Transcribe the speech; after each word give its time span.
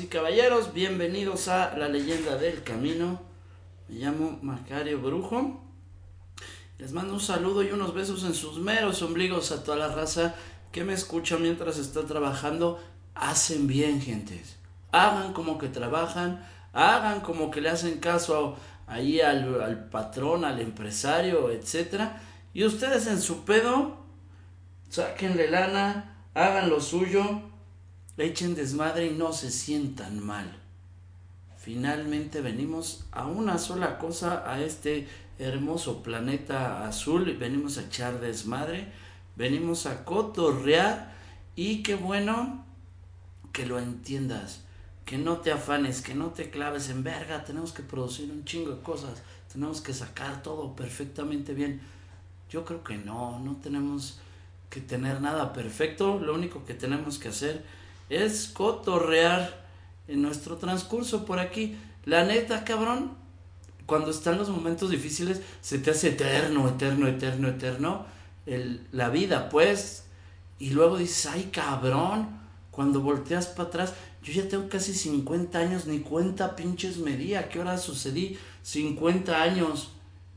Y 0.00 0.06
caballeros, 0.06 0.72
bienvenidos 0.72 1.48
a 1.48 1.76
La 1.76 1.88
Leyenda 1.88 2.38
del 2.38 2.62
Camino. 2.62 3.20
Me 3.88 3.96
llamo 3.96 4.38
Macario 4.40 4.98
Brujo. 4.98 5.60
Les 6.78 6.92
mando 6.92 7.12
un 7.12 7.20
saludo 7.20 7.62
y 7.62 7.70
unos 7.70 7.92
besos 7.92 8.24
en 8.24 8.32
sus 8.32 8.58
meros 8.60 9.02
ombligos 9.02 9.52
a 9.52 9.62
toda 9.62 9.76
la 9.76 9.94
raza 9.94 10.34
que 10.72 10.84
me 10.84 10.94
escucha 10.94 11.36
mientras 11.36 11.76
está 11.76 12.06
trabajando. 12.06 12.82
Hacen 13.14 13.66
bien, 13.66 14.00
gentes. 14.00 14.56
Hagan 14.90 15.34
como 15.34 15.58
que 15.58 15.68
trabajan, 15.68 16.46
hagan 16.72 17.20
como 17.20 17.50
que 17.50 17.60
le 17.60 17.68
hacen 17.68 17.98
caso 17.98 18.56
ahí 18.86 19.20
al, 19.20 19.60
al 19.60 19.90
patrón, 19.90 20.46
al 20.46 20.60
empresario, 20.60 21.50
etcétera. 21.50 22.22
Y 22.54 22.64
ustedes 22.64 23.06
en 23.06 23.20
su 23.20 23.44
pedo, 23.44 24.01
sáquenle 24.92 25.50
lana, 25.50 26.18
hagan 26.34 26.68
lo 26.68 26.78
suyo, 26.78 27.24
echen 28.18 28.54
desmadre 28.54 29.06
y 29.06 29.14
no 29.14 29.32
se 29.32 29.50
sientan 29.50 30.22
mal. 30.22 30.54
Finalmente 31.56 32.42
venimos 32.42 33.06
a 33.10 33.26
una 33.26 33.56
sola 33.56 33.98
cosa, 33.98 34.44
a 34.46 34.60
este 34.60 35.08
hermoso 35.38 36.02
planeta 36.02 36.86
azul, 36.86 37.24
venimos 37.40 37.78
a 37.78 37.84
echar 37.84 38.20
desmadre, 38.20 38.92
venimos 39.34 39.86
a 39.86 40.04
cotorrear 40.04 41.14
y 41.56 41.82
qué 41.82 41.94
bueno 41.94 42.66
que 43.50 43.64
lo 43.64 43.78
entiendas, 43.78 44.60
que 45.06 45.16
no 45.16 45.38
te 45.38 45.52
afanes, 45.52 46.02
que 46.02 46.14
no 46.14 46.32
te 46.32 46.50
claves 46.50 46.90
en 46.90 47.02
verga, 47.02 47.44
tenemos 47.44 47.72
que 47.72 47.82
producir 47.82 48.30
un 48.30 48.44
chingo 48.44 48.72
de 48.72 48.82
cosas, 48.82 49.22
tenemos 49.50 49.80
que 49.80 49.94
sacar 49.94 50.42
todo 50.42 50.76
perfectamente 50.76 51.54
bien. 51.54 51.80
Yo 52.50 52.66
creo 52.66 52.84
que 52.84 52.98
no, 52.98 53.38
no 53.38 53.56
tenemos 53.56 54.20
que 54.72 54.80
tener 54.80 55.20
nada 55.20 55.52
perfecto, 55.52 56.18
lo 56.18 56.32
único 56.32 56.64
que 56.64 56.72
tenemos 56.72 57.18
que 57.18 57.28
hacer 57.28 57.62
es 58.08 58.48
cotorrear 58.48 59.66
en 60.08 60.22
nuestro 60.22 60.56
transcurso 60.56 61.26
por 61.26 61.38
aquí. 61.38 61.76
La 62.06 62.24
neta, 62.24 62.64
cabrón, 62.64 63.12
cuando 63.84 64.10
están 64.10 64.38
los 64.38 64.48
momentos 64.48 64.88
difíciles, 64.88 65.42
se 65.60 65.78
te 65.78 65.90
hace 65.90 66.08
eterno, 66.08 66.66
eterno, 66.70 67.06
eterno, 67.06 67.48
eterno 67.48 68.06
el, 68.46 68.86
la 68.92 69.10
vida, 69.10 69.50
pues. 69.50 70.04
Y 70.58 70.70
luego 70.70 70.96
dices, 70.96 71.26
ay, 71.26 71.50
cabrón, 71.52 72.30
cuando 72.70 73.02
volteas 73.02 73.48
para 73.48 73.68
atrás, 73.68 73.92
yo 74.22 74.32
ya 74.32 74.48
tengo 74.48 74.70
casi 74.70 74.94
50 74.94 75.58
años, 75.58 75.86
ni 75.86 76.00
cuenta 76.00 76.56
pinches 76.56 76.96
me 76.96 77.36
¿a 77.36 77.50
qué 77.50 77.60
hora 77.60 77.76
sucedí? 77.76 78.38
50 78.62 79.42
años 79.42 79.90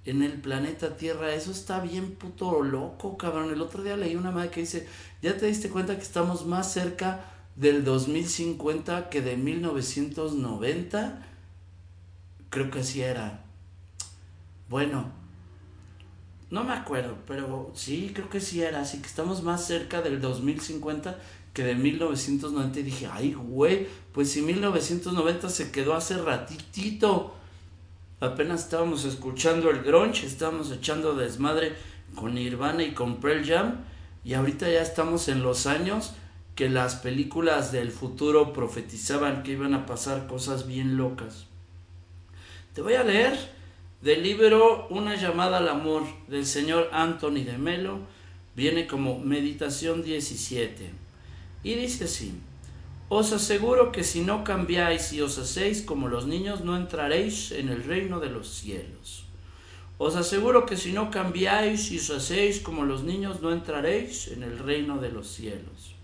en 0.06 0.22
el 0.22 0.34
planeta 0.34 0.96
Tierra. 0.98 1.34
Eso 1.34 1.52
está 1.52 1.80
bien 1.80 2.16
puto 2.16 2.62
loco, 2.62 3.18
cabrón. 3.18 3.52
El 3.52 3.62
otro 3.62 3.84
día 3.84 3.98
leí 3.98 4.16
una 4.16 4.32
madre 4.32 4.52
que 4.52 4.62
dice, 4.62 4.88
¿ya 5.22 5.36
te 5.38 5.48
diste 5.48 5.70
cuenta 5.70 5.96
que 5.96 6.04
estamos 6.04 6.46
más 6.46 6.72
cerca 6.72 7.26
del 7.56 7.84
2050 7.84 9.10
que 9.10 9.22
de 9.22 9.36
1990? 9.36 11.28
Creo 12.50 12.72
que 12.72 12.80
así 12.80 13.02
era. 13.02 13.44
Bueno, 14.70 15.12
no 16.52 16.64
me 16.64 16.74
acuerdo, 16.74 17.18
pero 17.28 17.72
sí, 17.74 18.12
creo 18.14 18.30
que 18.30 18.40
sí 18.40 18.62
era. 18.62 18.82
Así 18.82 19.00
que 19.00 19.08
estamos 19.08 19.44
más 19.44 19.66
cerca 19.66 20.02
del 20.02 20.22
2050 20.22 21.20
que 21.54 21.64
de 21.64 21.74
1990. 21.76 22.80
Y 22.80 22.84
dije, 22.84 23.10
ay, 23.12 23.34
güey, 23.34 23.88
pues 24.14 24.32
si 24.32 24.44
1990 24.44 25.50
se 25.50 25.72
quedó 25.72 25.96
hace 25.96 26.18
ratitito 26.18 27.34
apenas 28.20 28.64
estábamos 28.64 29.06
escuchando 29.06 29.70
el 29.70 29.82
grunge, 29.84 30.26
estábamos 30.26 30.72
echando 30.72 31.16
desmadre 31.16 31.74
con 32.16 32.36
Nirvana 32.36 32.84
y 32.84 32.94
con 32.94 33.18
Pearl 33.18 33.46
Jam 33.46 33.76
y 34.24 34.34
ahorita 34.34 34.70
ya 34.70 34.82
estamos 34.82 35.28
en 35.28 35.44
los 35.44 35.68
años 35.68 36.14
que 36.56 36.70
las 36.70 36.96
películas 36.96 37.72
del 37.72 37.92
futuro 37.92 38.54
profetizaban 38.54 39.44
que 39.44 39.52
iban 39.52 39.74
a 39.74 39.86
pasar 39.86 40.28
cosas 40.28 40.68
bien 40.68 40.98
locas. 40.98 41.48
Te 42.74 42.82
voy 42.82 42.94
a 42.94 43.04
leer 43.04 43.38
del 44.02 44.24
libro 44.24 44.88
Una 44.90 45.16
llamada 45.16 45.58
al 45.58 45.68
amor 45.68 46.04
del 46.28 46.46
señor 46.46 46.90
Anthony 46.94 47.44
de 47.44 47.58
Melo, 47.58 48.00
viene 48.56 48.88
como 48.88 49.20
Meditación 49.20 50.04
17 50.04 50.90
y 51.64 51.74
dice 51.74 52.06
así: 52.06 52.34
os 53.08 53.34
aseguro 53.34 53.92
que 53.92 54.04
si 54.04 54.22
no 54.22 54.44
cambiáis 54.44 55.14
y 55.14 55.22
os 55.22 55.38
hacéis 55.38 55.84
como 55.84 56.08
los 56.08 56.26
niños, 56.26 56.62
no 56.62 56.76
entraréis 56.76 57.52
en 57.52 57.70
el 57.70 57.84
reino 57.84 58.20
de 58.20 58.30
los 58.30 58.50
cielos. 58.50 59.26
Os 59.98 60.16
aseguro 60.16 60.66
que 60.66 60.76
si 60.76 60.92
no 60.92 61.12
cambiáis 61.12 61.92
y 61.92 62.00
os 62.00 62.10
hacéis 62.10 62.60
como 62.60 62.84
los 62.84 63.04
niños, 63.04 63.42
no 63.42 63.52
entraréis 63.52 64.28
en 64.30 64.44
el 64.44 64.58
reino 64.58 64.98
de 64.98 65.12
los 65.12 65.28
cielos. 65.28 65.96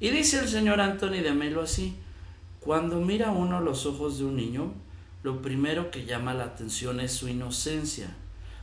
Y 0.00 0.08
dice 0.08 0.40
el 0.40 0.48
señor 0.48 0.80
Anthony 0.80 1.22
de 1.22 1.32
Melo 1.32 1.60
así, 1.60 1.94
cuando 2.60 3.00
mira 3.00 3.30
uno 3.30 3.60
los 3.60 3.86
ojos 3.86 4.18
de 4.18 4.24
un 4.24 4.36
niño, 4.36 4.72
lo 5.22 5.42
primero 5.42 5.90
que 5.90 6.06
llama 6.06 6.34
la 6.34 6.44
atención 6.44 6.98
es 6.98 7.12
su 7.12 7.28
inocencia, 7.28 8.16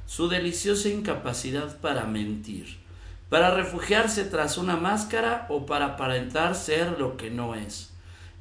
su 0.07 0.28
deliciosa 0.28 0.90
incapacidad 0.90 1.80
para 1.80 2.06
mentir 2.06 2.80
para 3.29 3.51
refugiarse 3.51 4.25
tras 4.25 4.57
una 4.57 4.75
máscara 4.75 5.45
o 5.50 5.66
para 5.66 5.85
aparentar 5.85 6.56
ser 6.56 7.00
lo 7.00 7.16
que 7.16 7.29
no 7.29 7.53
es. 7.56 7.91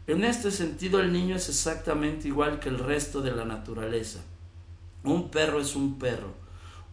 En 0.06 0.24
este 0.24 0.50
sentido 0.50 1.00
el 1.00 1.12
niño 1.12 1.36
es 1.36 1.50
exactamente 1.50 2.28
igual 2.28 2.58
que 2.58 2.70
el 2.70 2.78
resto 2.78 3.20
de 3.20 3.32
la 3.32 3.44
naturaleza. 3.44 4.20
Un 5.04 5.30
perro 5.30 5.60
es 5.60 5.76
un 5.76 5.98
perro, 5.98 6.32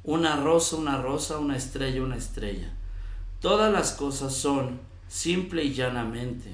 una 0.04 0.36
rosa 0.36 0.76
una 0.76 1.02
rosa, 1.02 1.38
una 1.38 1.56
estrella 1.56 2.04
una 2.04 2.18
estrella. 2.18 2.74
Todas 3.40 3.72
las 3.72 3.94
cosas 3.94 4.34
son, 4.34 4.80
simple 5.08 5.64
y 5.64 5.74
llanamente. 5.74 6.52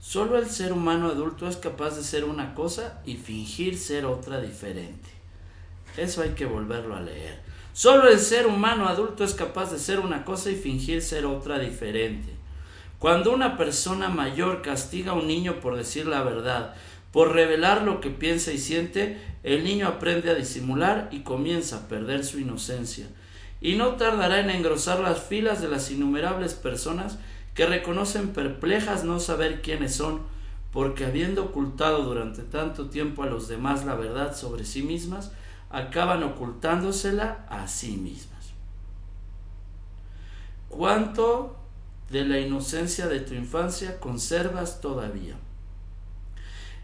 Solo 0.00 0.36
el 0.36 0.50
ser 0.50 0.72
humano 0.72 1.06
adulto 1.06 1.46
es 1.46 1.56
capaz 1.56 1.94
de 1.94 2.02
ser 2.02 2.24
una 2.24 2.54
cosa 2.54 3.00
y 3.06 3.16
fingir 3.16 3.78
ser 3.78 4.04
otra 4.04 4.40
diferente. 4.40 5.08
Eso 5.96 6.22
hay 6.22 6.30
que 6.30 6.46
volverlo 6.46 6.96
a 6.96 7.00
leer. 7.00 7.51
Solo 7.72 8.08
el 8.08 8.18
ser 8.18 8.46
humano 8.46 8.86
adulto 8.86 9.24
es 9.24 9.32
capaz 9.32 9.72
de 9.72 9.78
ser 9.78 10.00
una 10.00 10.24
cosa 10.24 10.50
y 10.50 10.56
fingir 10.56 11.00
ser 11.00 11.24
otra 11.24 11.58
diferente. 11.58 12.28
Cuando 12.98 13.32
una 13.32 13.56
persona 13.56 14.08
mayor 14.08 14.60
castiga 14.60 15.12
a 15.12 15.14
un 15.14 15.26
niño 15.26 15.60
por 15.60 15.76
decir 15.76 16.06
la 16.06 16.22
verdad, 16.22 16.74
por 17.12 17.32
revelar 17.32 17.82
lo 17.82 18.00
que 18.00 18.10
piensa 18.10 18.52
y 18.52 18.58
siente, 18.58 19.20
el 19.42 19.64
niño 19.64 19.88
aprende 19.88 20.30
a 20.30 20.34
disimular 20.34 21.08
y 21.10 21.20
comienza 21.20 21.76
a 21.76 21.88
perder 21.88 22.24
su 22.24 22.38
inocencia. 22.38 23.06
Y 23.60 23.76
no 23.76 23.96
tardará 23.96 24.40
en 24.40 24.50
engrosar 24.50 25.00
las 25.00 25.22
filas 25.22 25.62
de 25.62 25.68
las 25.68 25.90
innumerables 25.90 26.54
personas 26.54 27.18
que 27.54 27.66
reconocen 27.66 28.28
perplejas 28.28 29.04
no 29.04 29.18
saber 29.18 29.62
quiénes 29.62 29.94
son, 29.94 30.20
porque 30.72 31.04
habiendo 31.04 31.44
ocultado 31.44 32.02
durante 32.02 32.42
tanto 32.42 32.88
tiempo 32.88 33.22
a 33.22 33.26
los 33.26 33.48
demás 33.48 33.84
la 33.84 33.94
verdad 33.94 34.36
sobre 34.36 34.64
sí 34.64 34.82
mismas, 34.82 35.32
acaban 35.72 36.22
ocultándosela 36.22 37.46
a 37.48 37.66
sí 37.66 37.96
mismas. 37.96 38.52
¿Cuánto 40.68 41.56
de 42.10 42.24
la 42.26 42.38
inocencia 42.38 43.08
de 43.08 43.20
tu 43.20 43.34
infancia 43.34 43.98
conservas 43.98 44.80
todavía? 44.80 45.34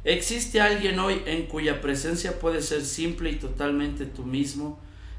¿Existe 0.04 0.60
alguien 0.60 0.98
hoy 0.98 1.22
en 1.26 1.46
cuya 1.46 1.82
presencia 1.82 2.38
puedes 2.38 2.66
ser 2.66 2.84
simple 2.84 3.30
y 3.30 3.36
totalmente 3.36 4.06
tú 4.06 4.24
mismo, 4.24 4.78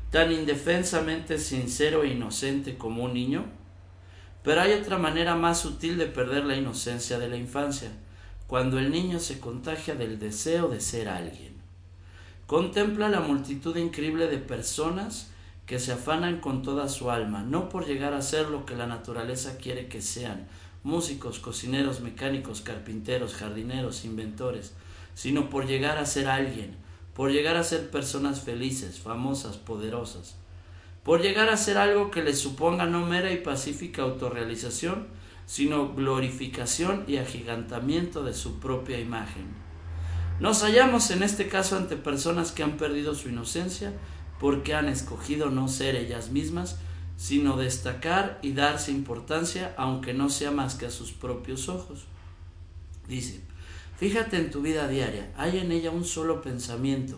tan 0.09 0.31
indefensamente 0.31 1.37
sincero 1.37 2.03
e 2.03 2.07
inocente 2.07 2.75
como 2.75 3.03
un 3.03 3.13
niño? 3.13 3.45
Pero 4.43 4.61
hay 4.61 4.73
otra 4.73 4.97
manera 4.97 5.35
más 5.35 5.59
sutil 5.59 5.97
de 5.97 6.07
perder 6.07 6.45
la 6.45 6.55
inocencia 6.55 7.19
de 7.19 7.27
la 7.27 7.37
infancia, 7.37 7.91
cuando 8.47 8.79
el 8.79 8.89
niño 8.89 9.19
se 9.19 9.39
contagia 9.39 9.93
del 9.93 10.17
deseo 10.17 10.69
de 10.69 10.81
ser 10.81 11.07
alguien. 11.07 11.48
Contempla 12.49 13.09
la 13.09 13.19
multitud 13.19 13.75
increíble 13.75 14.25
de 14.25 14.39
personas 14.39 15.29
que 15.67 15.77
se 15.77 15.91
afanan 15.91 16.41
con 16.41 16.63
toda 16.63 16.89
su 16.89 17.11
alma, 17.11 17.43
no 17.43 17.69
por 17.69 17.85
llegar 17.85 18.15
a 18.15 18.23
ser 18.23 18.49
lo 18.49 18.65
que 18.65 18.75
la 18.75 18.87
naturaleza 18.87 19.57
quiere 19.57 19.87
que 19.87 20.01
sean, 20.01 20.47
músicos, 20.81 21.37
cocineros, 21.37 22.01
mecánicos, 22.01 22.61
carpinteros, 22.61 23.35
jardineros, 23.35 24.03
inventores, 24.03 24.73
sino 25.13 25.47
por 25.51 25.67
llegar 25.67 25.99
a 25.99 26.07
ser 26.07 26.27
alguien, 26.27 26.75
por 27.13 27.31
llegar 27.31 27.55
a 27.55 27.63
ser 27.63 27.91
personas 27.91 28.41
felices, 28.41 28.99
famosas, 28.99 29.57
poderosas. 29.57 30.35
por 31.03 31.21
llegar 31.21 31.49
a 31.49 31.57
ser 31.57 31.77
algo 31.77 32.09
que 32.09 32.23
les 32.23 32.39
suponga 32.39 32.87
no 32.87 33.05
mera 33.05 33.31
y 33.31 33.37
pacífica 33.37 34.01
autorrealización, 34.01 35.05
sino 35.45 35.93
glorificación 35.93 37.03
y 37.07 37.17
agigantamiento 37.17 38.23
de 38.23 38.33
su 38.33 38.59
propia 38.59 38.99
imagen. 38.99 39.68
Nos 40.39 40.63
hallamos 40.63 41.11
en 41.11 41.23
este 41.23 41.49
caso 41.49 41.75
ante 41.75 41.97
personas 41.97 42.51
que 42.51 42.63
han 42.63 42.77
perdido 42.77 43.13
su 43.13 43.29
inocencia 43.29 43.93
porque 44.39 44.73
han 44.73 44.87
escogido 44.87 45.49
no 45.49 45.67
ser 45.67 45.95
ellas 45.95 46.29
mismas, 46.29 46.77
sino 47.17 47.57
destacar 47.57 48.39
y 48.41 48.53
darse 48.53 48.91
importancia 48.91 49.73
aunque 49.77 50.13
no 50.13 50.29
sea 50.29 50.51
más 50.51 50.75
que 50.75 50.85
a 50.85 50.91
sus 50.91 51.11
propios 51.11 51.67
ojos. 51.67 52.05
Dice, 53.09 53.41
fíjate 53.97 54.37
en 54.37 54.49
tu 54.49 54.61
vida 54.61 54.87
diaria, 54.87 55.29
hay 55.35 55.57
en 55.57 55.73
ella 55.73 55.91
un 55.91 56.05
solo 56.05 56.41
pensamiento, 56.41 57.17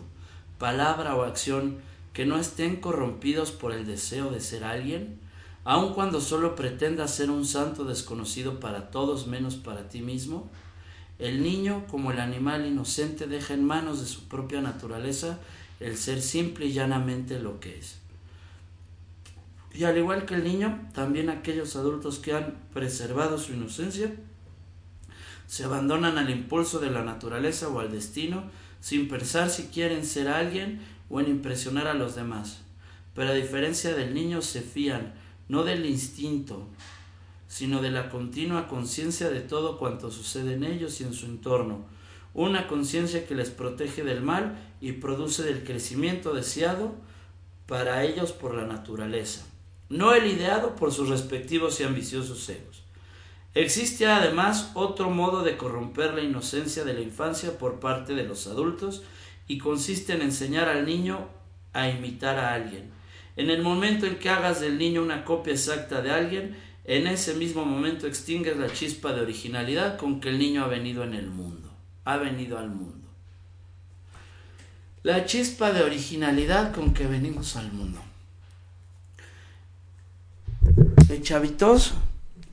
palabra 0.58 1.14
o 1.14 1.22
acción 1.22 1.78
que 2.12 2.26
no 2.26 2.38
estén 2.38 2.76
corrompidos 2.76 3.52
por 3.52 3.72
el 3.72 3.86
deseo 3.86 4.30
de 4.30 4.40
ser 4.40 4.64
alguien, 4.64 5.20
aun 5.64 5.94
cuando 5.94 6.20
solo 6.20 6.56
pretendas 6.56 7.14
ser 7.14 7.30
un 7.30 7.46
santo 7.46 7.84
desconocido 7.84 8.58
para 8.58 8.90
todos 8.90 9.28
menos 9.28 9.54
para 9.54 9.88
ti 9.88 10.00
mismo. 10.00 10.50
El 11.22 11.44
niño, 11.44 11.86
como 11.88 12.10
el 12.10 12.18
animal 12.18 12.66
inocente, 12.66 13.28
deja 13.28 13.54
en 13.54 13.64
manos 13.64 14.00
de 14.00 14.06
su 14.06 14.26
propia 14.26 14.60
naturaleza 14.60 15.38
el 15.78 15.96
ser 15.96 16.20
simple 16.20 16.66
y 16.66 16.72
llanamente 16.72 17.38
lo 17.38 17.60
que 17.60 17.78
es. 17.78 17.98
Y 19.72 19.84
al 19.84 19.96
igual 19.96 20.26
que 20.26 20.34
el 20.34 20.42
niño, 20.42 20.88
también 20.92 21.30
aquellos 21.30 21.76
adultos 21.76 22.18
que 22.18 22.32
han 22.32 22.56
preservado 22.74 23.38
su 23.38 23.52
inocencia 23.52 24.12
se 25.46 25.62
abandonan 25.62 26.18
al 26.18 26.28
impulso 26.28 26.80
de 26.80 26.90
la 26.90 27.04
naturaleza 27.04 27.68
o 27.68 27.78
al 27.78 27.92
destino 27.92 28.42
sin 28.80 29.06
pensar 29.06 29.48
si 29.48 29.68
quieren 29.68 30.04
ser 30.04 30.26
alguien 30.26 30.80
o 31.08 31.20
en 31.20 31.28
impresionar 31.28 31.86
a 31.86 31.94
los 31.94 32.16
demás. 32.16 32.62
Pero 33.14 33.30
a 33.30 33.34
diferencia 33.34 33.94
del 33.94 34.12
niño 34.12 34.42
se 34.42 34.60
fían 34.60 35.14
no 35.48 35.62
del 35.62 35.86
instinto, 35.86 36.66
sino 37.52 37.82
de 37.82 37.90
la 37.90 38.08
continua 38.08 38.66
conciencia 38.66 39.28
de 39.28 39.40
todo 39.40 39.76
cuanto 39.76 40.10
sucede 40.10 40.54
en 40.54 40.64
ellos 40.64 40.98
y 41.02 41.04
en 41.04 41.12
su 41.12 41.26
entorno, 41.26 41.84
una 42.32 42.66
conciencia 42.66 43.26
que 43.26 43.34
les 43.34 43.50
protege 43.50 44.04
del 44.04 44.22
mal 44.22 44.56
y 44.80 44.92
produce 44.92 45.42
del 45.42 45.62
crecimiento 45.62 46.32
deseado 46.32 46.94
para 47.66 48.04
ellos 48.04 48.32
por 48.32 48.54
la 48.54 48.66
naturaleza, 48.66 49.44
no 49.90 50.14
el 50.14 50.28
ideado 50.28 50.76
por 50.76 50.92
sus 50.92 51.10
respectivos 51.10 51.78
y 51.78 51.84
ambiciosos 51.84 52.48
egos. 52.48 52.84
Existe 53.52 54.06
además 54.06 54.70
otro 54.72 55.10
modo 55.10 55.42
de 55.42 55.58
corromper 55.58 56.14
la 56.14 56.22
inocencia 56.22 56.84
de 56.84 56.94
la 56.94 57.02
infancia 57.02 57.58
por 57.58 57.80
parte 57.80 58.14
de 58.14 58.24
los 58.24 58.46
adultos 58.46 59.02
y 59.46 59.58
consiste 59.58 60.14
en 60.14 60.22
enseñar 60.22 60.70
al 60.70 60.86
niño 60.86 61.28
a 61.74 61.90
imitar 61.90 62.38
a 62.38 62.54
alguien. 62.54 62.90
En 63.36 63.50
el 63.50 63.62
momento 63.62 64.06
en 64.06 64.18
que 64.18 64.30
hagas 64.30 64.62
del 64.62 64.78
niño 64.78 65.02
una 65.02 65.26
copia 65.26 65.52
exacta 65.52 66.00
de 66.00 66.10
alguien, 66.10 66.56
en 66.84 67.06
ese 67.06 67.34
mismo 67.34 67.64
momento 67.64 68.06
extingues 68.06 68.56
la 68.56 68.72
chispa 68.72 69.12
de 69.12 69.20
originalidad 69.20 69.98
con 69.98 70.20
que 70.20 70.30
el 70.30 70.38
niño 70.38 70.64
ha 70.64 70.68
venido 70.68 71.04
en 71.04 71.14
el 71.14 71.28
mundo, 71.28 71.70
ha 72.04 72.16
venido 72.16 72.58
al 72.58 72.70
mundo. 72.70 73.08
La 75.02 75.24
chispa 75.24 75.72
de 75.72 75.82
originalidad 75.82 76.72
con 76.72 76.94
que 76.94 77.06
venimos 77.06 77.56
al 77.56 77.72
mundo. 77.72 78.00
De 81.08 81.20
chavitos, 81.20 81.94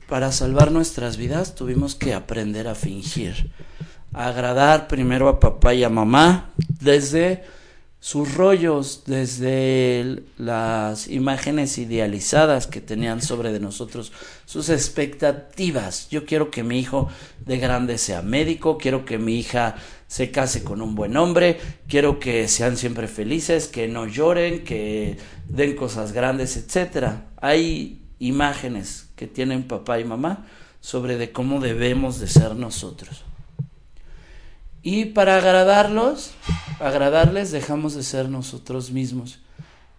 para 0.08 0.32
salvar 0.32 0.72
nuestras 0.72 1.16
vidas 1.16 1.54
tuvimos 1.54 1.94
que 1.94 2.14
aprender 2.14 2.66
a 2.66 2.74
fingir, 2.74 3.52
a 4.12 4.26
agradar 4.26 4.88
primero 4.88 5.28
a 5.28 5.38
papá 5.38 5.74
y 5.74 5.84
a 5.84 5.88
mamá 5.88 6.50
desde 6.80 7.44
sus 8.00 8.34
rollos, 8.34 9.02
desde 9.04 10.22
las 10.38 11.06
imágenes 11.08 11.76
idealizadas 11.76 12.66
que 12.66 12.80
tenían 12.80 13.20
sobre 13.20 13.52
de 13.52 13.60
nosotros, 13.60 14.10
sus 14.46 14.70
expectativas. 14.70 16.08
Yo 16.08 16.24
quiero 16.24 16.50
que 16.50 16.64
mi 16.64 16.78
hijo 16.78 17.08
de 17.44 17.58
grande 17.58 17.98
sea 17.98 18.22
médico, 18.22 18.78
quiero 18.78 19.04
que 19.04 19.18
mi 19.18 19.38
hija 19.38 19.76
se 20.06 20.30
case 20.30 20.64
con 20.64 20.80
un 20.80 20.94
buen 20.94 21.16
hombre, 21.18 21.60
quiero 21.88 22.18
que 22.18 22.48
sean 22.48 22.78
siempre 22.78 23.06
felices, 23.06 23.68
que 23.68 23.86
no 23.86 24.06
lloren, 24.06 24.64
que 24.64 25.18
den 25.46 25.76
cosas 25.76 26.12
grandes, 26.12 26.56
etcétera. 26.56 27.26
Hay 27.36 28.02
imágenes 28.18 29.10
que 29.14 29.26
tienen 29.26 29.68
papá 29.68 30.00
y 30.00 30.04
mamá 30.04 30.46
sobre 30.80 31.18
de 31.18 31.32
cómo 31.32 31.60
debemos 31.60 32.18
de 32.18 32.28
ser 32.28 32.56
nosotros. 32.56 33.24
Y 34.82 35.06
para 35.06 35.36
agradarlos, 35.36 36.32
agradarles, 36.78 37.50
dejamos 37.50 37.94
de 37.94 38.02
ser 38.02 38.28
nosotros 38.28 38.90
mismos. 38.90 39.40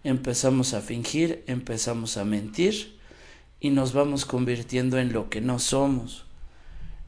Empezamos 0.04 0.74
a 0.74 0.80
fingir, 0.80 1.44
empezamos 1.46 2.16
a 2.16 2.24
mentir 2.24 2.98
y 3.60 3.70
nos 3.70 3.92
vamos 3.92 4.24
convirtiendo 4.24 4.98
en 4.98 5.12
lo 5.12 5.30
que 5.30 5.40
no 5.40 5.60
somos. 5.60 6.24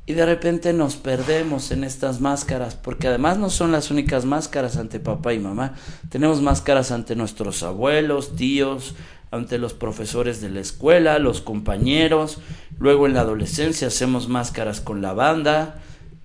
Y 0.06 0.12
de 0.12 0.26
repente 0.26 0.72
nos 0.72 0.96
perdemos 0.96 1.70
en 1.70 1.82
estas 1.82 2.20
máscaras, 2.20 2.74
porque 2.76 3.08
además 3.08 3.38
no 3.38 3.48
son 3.48 3.72
las 3.72 3.90
únicas 3.90 4.26
máscaras 4.26 4.76
ante 4.76 5.00
papá 5.00 5.32
y 5.32 5.38
mamá. 5.38 5.74
Tenemos 6.10 6.42
máscaras 6.42 6.92
ante 6.92 7.16
nuestros 7.16 7.62
abuelos, 7.62 8.36
tíos, 8.36 8.94
ante 9.30 9.58
los 9.58 9.72
profesores 9.72 10.40
de 10.40 10.50
la 10.50 10.60
escuela, 10.60 11.18
los 11.18 11.40
compañeros, 11.40 12.38
luego 12.78 13.06
en 13.06 13.14
la 13.14 13.22
adolescencia 13.22 13.88
hacemos 13.88 14.28
máscaras 14.28 14.80
con 14.80 15.02
la 15.02 15.12
banda, 15.14 15.80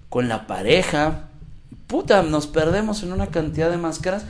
con 0.09 0.27
la 0.27 0.45
pareja. 0.45 1.28
Puta, 1.89 2.21
nos 2.21 2.45
perdemos 2.45 3.01
en 3.01 3.13
una 3.13 3.31
cantidad 3.31 3.71
de 3.71 3.77
máscaras 3.77 4.23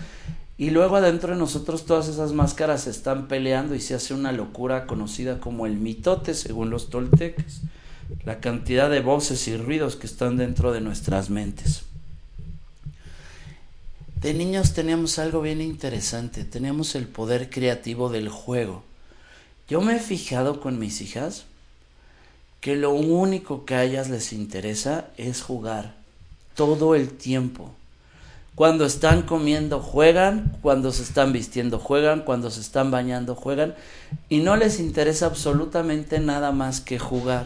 y 0.57 0.69
luego 0.69 0.95
adentro 0.95 1.33
de 1.33 1.39
nosotros 1.39 1.85
todas 1.85 2.07
esas 2.07 2.31
máscaras 2.31 2.83
se 2.83 2.89
están 2.89 3.27
peleando 3.27 3.75
y 3.75 3.81
se 3.81 3.95
hace 3.95 4.13
una 4.13 4.31
locura 4.31 4.87
conocida 4.87 5.41
como 5.41 5.65
el 5.65 5.75
mitote 5.75 6.35
según 6.35 6.69
los 6.69 6.89
toltecas. 6.89 7.59
La 8.23 8.39
cantidad 8.39 8.89
de 8.89 9.01
voces 9.01 9.45
y 9.49 9.57
ruidos 9.57 9.97
que 9.97 10.07
están 10.07 10.37
dentro 10.37 10.71
de 10.71 10.79
nuestras 10.79 11.29
mentes. 11.29 11.83
De 14.21 14.33
niños 14.33 14.73
teníamos 14.73 15.19
algo 15.19 15.41
bien 15.41 15.59
interesante, 15.59 16.45
teníamos 16.45 16.95
el 16.95 17.07
poder 17.07 17.49
creativo 17.49 18.07
del 18.07 18.29
juego. 18.29 18.83
Yo 19.67 19.81
me 19.81 19.97
he 19.97 19.99
fijado 19.99 20.61
con 20.61 20.79
mis 20.79 21.01
hijas 21.01 21.43
que 22.61 22.77
lo 22.77 22.91
único 22.91 23.65
que 23.65 23.75
a 23.75 23.83
ellas 23.83 24.09
les 24.09 24.31
interesa 24.31 25.09
es 25.17 25.41
jugar 25.41 25.98
todo 26.59 26.93
el 26.93 27.07
tiempo. 27.07 27.71
Cuando 28.53 28.85
están 28.85 29.21
comiendo 29.21 29.79
juegan, 29.79 30.57
cuando 30.61 30.91
se 30.91 31.03
están 31.03 31.31
vistiendo 31.31 31.79
juegan, 31.79 32.23
cuando 32.23 32.51
se 32.51 32.59
están 32.59 32.91
bañando 32.91 33.33
juegan 33.33 33.75
y 34.27 34.39
no 34.39 34.57
les 34.57 34.81
interesa 34.81 35.27
absolutamente 35.27 36.19
nada 36.19 36.51
más 36.51 36.81
que 36.81 36.99
jugar. 36.99 37.45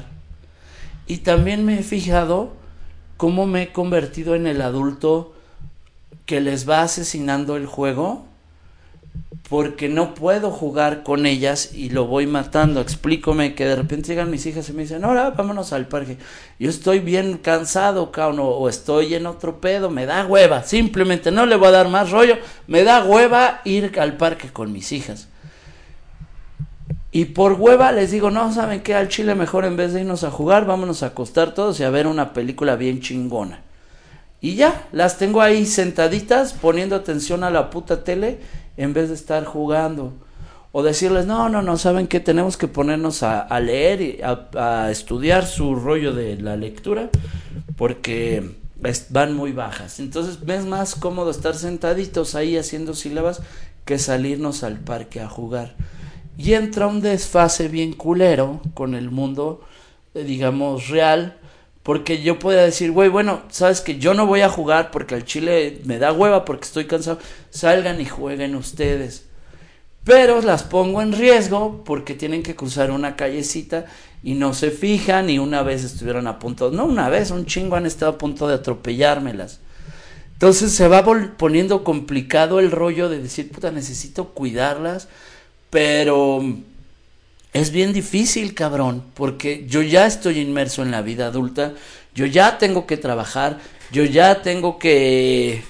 Y 1.06 1.18
también 1.18 1.64
me 1.64 1.78
he 1.78 1.84
fijado 1.84 2.54
cómo 3.16 3.46
me 3.46 3.62
he 3.62 3.72
convertido 3.72 4.34
en 4.34 4.48
el 4.48 4.64
adulto 4.64 5.36
que 6.26 6.42
les 6.42 6.68
va 6.68 6.82
asesinando 6.82 7.56
el 7.56 7.68
juego 7.68 8.26
porque 9.50 9.90
no 9.90 10.16
puedo 10.16 10.52
jugar 10.52 11.04
con 11.04 11.26
ellas 11.26 11.74
y 11.74 11.90
lo 11.90 12.08
voy 12.08 12.28
matando. 12.28 12.80
Explícame 12.82 13.56
que 13.56 13.66
de 13.66 13.76
repente 13.76 14.10
llegan 14.10 14.32
mis 14.32 14.46
hijas 14.46 14.70
y 14.70 14.74
me 14.74 14.84
dicen, 14.84 15.04
ahora 15.04 15.32
vámonos 15.32 15.74
al 15.74 15.88
parque. 15.88 16.18
Yo 16.60 16.70
estoy 16.70 17.00
bien 17.00 17.38
cansado, 17.38 18.12
cabrón, 18.12 18.40
o 18.42 18.70
estoy 18.70 19.16
en 19.16 19.26
otro 19.26 19.60
pedo, 19.60 19.90
me 19.90 20.06
da 20.06 20.26
hueva. 20.26 20.64
Simplemente 20.64 21.30
no 21.30 21.46
le 21.46 21.56
voy 21.56 21.68
a 21.68 21.72
dar 21.72 21.90
más 21.90 22.12
rollo, 22.12 22.38
me 22.68 22.84
da 22.84 23.04
hueva 23.04 23.62
ir 23.66 24.00
al 24.00 24.18
parque 24.18 24.50
con 24.50 24.72
mis 24.72 24.92
hijas. 24.92 25.28
Y 27.12 27.26
por 27.26 27.54
hueva 27.54 27.92
les 27.92 28.10
digo, 28.10 28.32
no, 28.32 28.52
¿saben 28.52 28.82
qué? 28.82 28.96
Al 28.96 29.08
chile 29.08 29.36
mejor 29.36 29.66
en 29.66 29.78
vez 29.78 29.94
de 29.94 30.02
irnos 30.02 30.24
a 30.24 30.32
jugar, 30.32 30.66
vámonos 30.66 31.04
a 31.04 31.08
acostar 31.08 31.54
todos 31.54 31.80
y 31.80 31.84
a 31.84 31.92
ver 31.92 32.08
una 32.08 32.34
película 32.34 32.76
bien 32.76 33.02
chingona. 33.02 33.62
Y 34.42 34.56
ya, 34.56 34.88
las 34.92 35.20
tengo 35.20 35.42
ahí 35.42 35.66
sentaditas 35.66 36.54
poniendo 36.54 36.96
atención 36.96 37.44
a 37.44 37.52
la 37.52 37.70
puta 37.70 38.04
tele 38.04 38.40
en 38.78 38.94
vez 38.94 39.10
de 39.10 39.16
estar 39.16 39.46
jugando. 39.46 40.14
O 40.72 40.82
decirles, 40.82 41.28
no, 41.28 41.50
no, 41.50 41.62
no, 41.62 41.78
¿saben 41.78 42.08
qué? 42.08 42.20
Tenemos 42.20 42.58
que 42.58 42.68
ponernos 42.68 43.22
a, 43.22 43.60
leer 43.60 44.02
y 44.02 44.20
a, 44.24 44.90
estudiar 44.90 45.46
su 45.46 45.76
rollo 45.76 46.14
de 46.14 46.38
la 46.38 46.56
lectura 46.56 47.10
porque 47.78 48.56
van 49.10 49.36
muy 49.36 49.52
bajas. 49.52 50.00
Entonces 50.00 50.40
es 50.48 50.66
más 50.66 50.96
cómodo 50.96 51.30
estar 51.30 51.54
sentaditos 51.56 52.34
ahí 52.34 52.58
haciendo 52.58 52.96
sílabas 52.96 53.42
que 53.86 54.00
salirnos 54.00 54.64
al 54.64 54.80
parque 54.80 55.20
a 55.20 55.30
jugar. 55.30 55.76
Y 56.38 56.54
entra 56.54 56.88
un 56.88 57.02
desfase 57.02 57.68
bien 57.68 57.94
culero 57.94 58.60
con 58.74 58.96
el 58.96 59.12
mundo, 59.12 59.62
eh, 60.16 60.24
digamos, 60.24 60.88
real 60.88 61.38
porque 61.84 62.22
yo 62.22 62.40
podría 62.40 62.64
decir, 62.64 62.92
güey, 62.92 63.10
bueno, 63.10 63.42
sabes 63.50 63.82
que 63.82 64.00
yo 64.00 64.14
no 64.14 64.26
voy 64.26 64.42
a 64.42 64.50
jugar 64.50 64.90
porque 64.90 65.16
al 65.16 65.26
chile 65.26 65.82
me 65.84 66.00
da 66.00 66.14
hueva 66.14 66.46
porque 66.46 66.64
estoy 66.64 66.86
cansado. 66.86 67.20
Salgan 67.50 68.00
y 68.00 68.06
jueguen 68.06 68.56
ustedes. 68.56 69.26
Pero 70.06 70.42
las 70.42 70.64
pongo 70.64 71.02
en 71.02 71.12
riesgo 71.12 71.84
porque 71.86 72.14
tienen 72.14 72.42
que 72.42 72.56
cruzar 72.56 72.92
una 72.92 73.18
callecita 73.18 73.86
y 74.24 74.34
no 74.34 74.54
se 74.54 74.72
fijan 74.72 75.30
y 75.30 75.40
una 75.40 75.62
vez 75.64 75.84
estuvieron 75.84 76.28
a 76.28 76.40
punto, 76.40 76.72
no 76.72 76.86
una 76.86 77.10
vez, 77.10 77.32
un 77.32 77.46
chingo 77.46 77.76
han 77.76 77.86
estado 77.86 78.14
a 78.14 78.18
punto 78.18 78.48
de 78.48 78.56
atropellármelas. 78.56 79.60
Entonces 80.34 80.74
se 80.74 80.88
va 80.88 81.06
poniendo 81.38 81.84
complicado 81.84 82.60
el 82.60 82.72
rollo 82.72 83.08
de 83.10 83.22
decir, 83.22 83.50
puta, 83.50 83.72
necesito 83.72 84.30
cuidarlas 84.30 85.08
Pero 85.70 86.44
es 87.54 87.72
bien 87.72 87.94
difícil, 87.94 88.54
cabrón, 88.56 89.04
porque 89.14 89.66
yo 89.68 89.82
ya 89.82 90.08
estoy 90.08 90.40
inmerso 90.40 90.82
en 90.82 90.92
la 90.92 91.02
vida 91.02 91.28
adulta, 91.28 91.74
yo 92.16 92.26
ya 92.26 92.58
tengo 92.58 92.88
que 92.88 92.98
trabajar, 92.98 93.60
yo 93.92 94.04
ya 94.04 94.42
tengo 94.42 94.80
que 94.80 95.64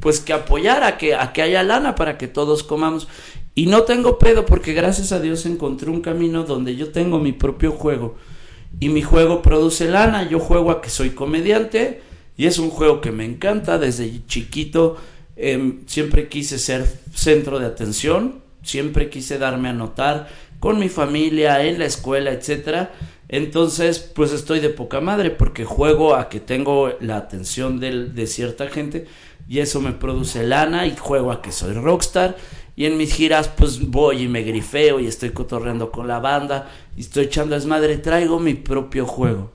pues 0.00 0.20
que 0.20 0.32
apoyar 0.32 0.82
a 0.82 0.98
que 0.98 1.14
a 1.14 1.32
que 1.32 1.42
haya 1.42 1.62
lana 1.62 1.94
para 1.94 2.18
que 2.18 2.28
todos 2.28 2.62
comamos. 2.62 3.08
Y 3.54 3.66
no 3.66 3.82
tengo 3.82 4.18
pedo 4.18 4.44
porque 4.44 4.74
gracias 4.74 5.12
a 5.12 5.20
Dios 5.20 5.46
encontré 5.46 5.90
un 5.90 6.02
camino 6.02 6.44
donde 6.44 6.76
yo 6.76 6.92
tengo 6.92 7.18
mi 7.18 7.32
propio 7.32 7.72
juego. 7.72 8.16
Y 8.80 8.90
mi 8.90 9.00
juego 9.00 9.40
produce 9.40 9.88
lana, 9.88 10.28
yo 10.28 10.38
juego 10.38 10.70
a 10.70 10.82
que 10.82 10.90
soy 10.90 11.10
comediante 11.10 12.02
y 12.36 12.46
es 12.46 12.58
un 12.58 12.68
juego 12.68 13.00
que 13.00 13.12
me 13.12 13.24
encanta. 13.24 13.78
Desde 13.78 14.26
chiquito 14.26 14.98
em, 15.36 15.86
siempre 15.86 16.28
quise 16.28 16.58
ser 16.58 16.86
centro 17.14 17.58
de 17.58 17.66
atención, 17.66 18.42
siempre 18.66 19.08
quise 19.08 19.38
darme 19.38 19.68
a 19.68 19.72
notar 19.72 20.28
con 20.60 20.78
mi 20.78 20.88
familia, 20.88 21.64
en 21.64 21.78
la 21.78 21.86
escuela, 21.86 22.32
etcétera. 22.32 22.92
Entonces, 23.28 23.98
pues 23.98 24.32
estoy 24.32 24.60
de 24.60 24.68
poca 24.68 25.00
madre 25.00 25.30
porque 25.30 25.64
juego 25.64 26.14
a 26.14 26.28
que 26.28 26.40
tengo 26.40 26.92
la 27.00 27.16
atención 27.16 27.80
de, 27.80 28.26
cierta 28.26 28.68
gente 28.68 29.06
y 29.48 29.58
eso 29.58 29.80
me 29.80 29.92
produce 29.92 30.44
lana 30.44 30.86
y 30.86 30.96
juego 30.96 31.32
a 31.32 31.42
que 31.42 31.52
soy 31.52 31.74
rockstar 31.74 32.36
y 32.76 32.84
en 32.84 32.96
mis 32.96 33.12
giras 33.12 33.48
pues 33.48 33.80
voy 33.80 34.22
y 34.22 34.28
me 34.28 34.42
grifeo 34.42 35.00
y 35.00 35.06
estoy 35.06 35.30
cotorreando 35.30 35.90
con 35.90 36.06
la 36.06 36.20
banda 36.20 36.70
y 36.96 37.00
estoy 37.00 37.24
echando 37.24 37.54
desmadre, 37.54 37.98
traigo 37.98 38.38
mi 38.38 38.54
propio 38.54 39.06
juego. 39.06 39.52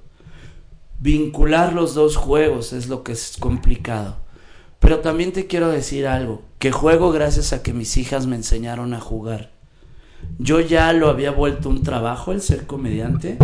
Vincular 0.99 1.73
los 1.73 1.93
dos 1.93 2.17
juegos 2.17 2.73
es 2.73 2.87
lo 2.87 3.03
que 3.03 3.13
es 3.13 3.37
complicado. 3.39 4.17
Pero 4.81 5.00
también 5.00 5.31
te 5.31 5.45
quiero 5.45 5.69
decir 5.69 6.07
algo, 6.07 6.41
que 6.57 6.71
juego 6.71 7.11
gracias 7.11 7.53
a 7.53 7.61
que 7.61 7.71
mis 7.71 7.97
hijas 7.97 8.25
me 8.25 8.35
enseñaron 8.35 8.95
a 8.95 9.00
jugar. 9.00 9.51
Yo 10.39 10.59
ya 10.59 10.91
lo 10.91 11.07
había 11.07 11.29
vuelto 11.29 11.69
un 11.69 11.83
trabajo 11.83 12.31
el 12.31 12.41
ser 12.41 12.65
comediante. 12.65 13.38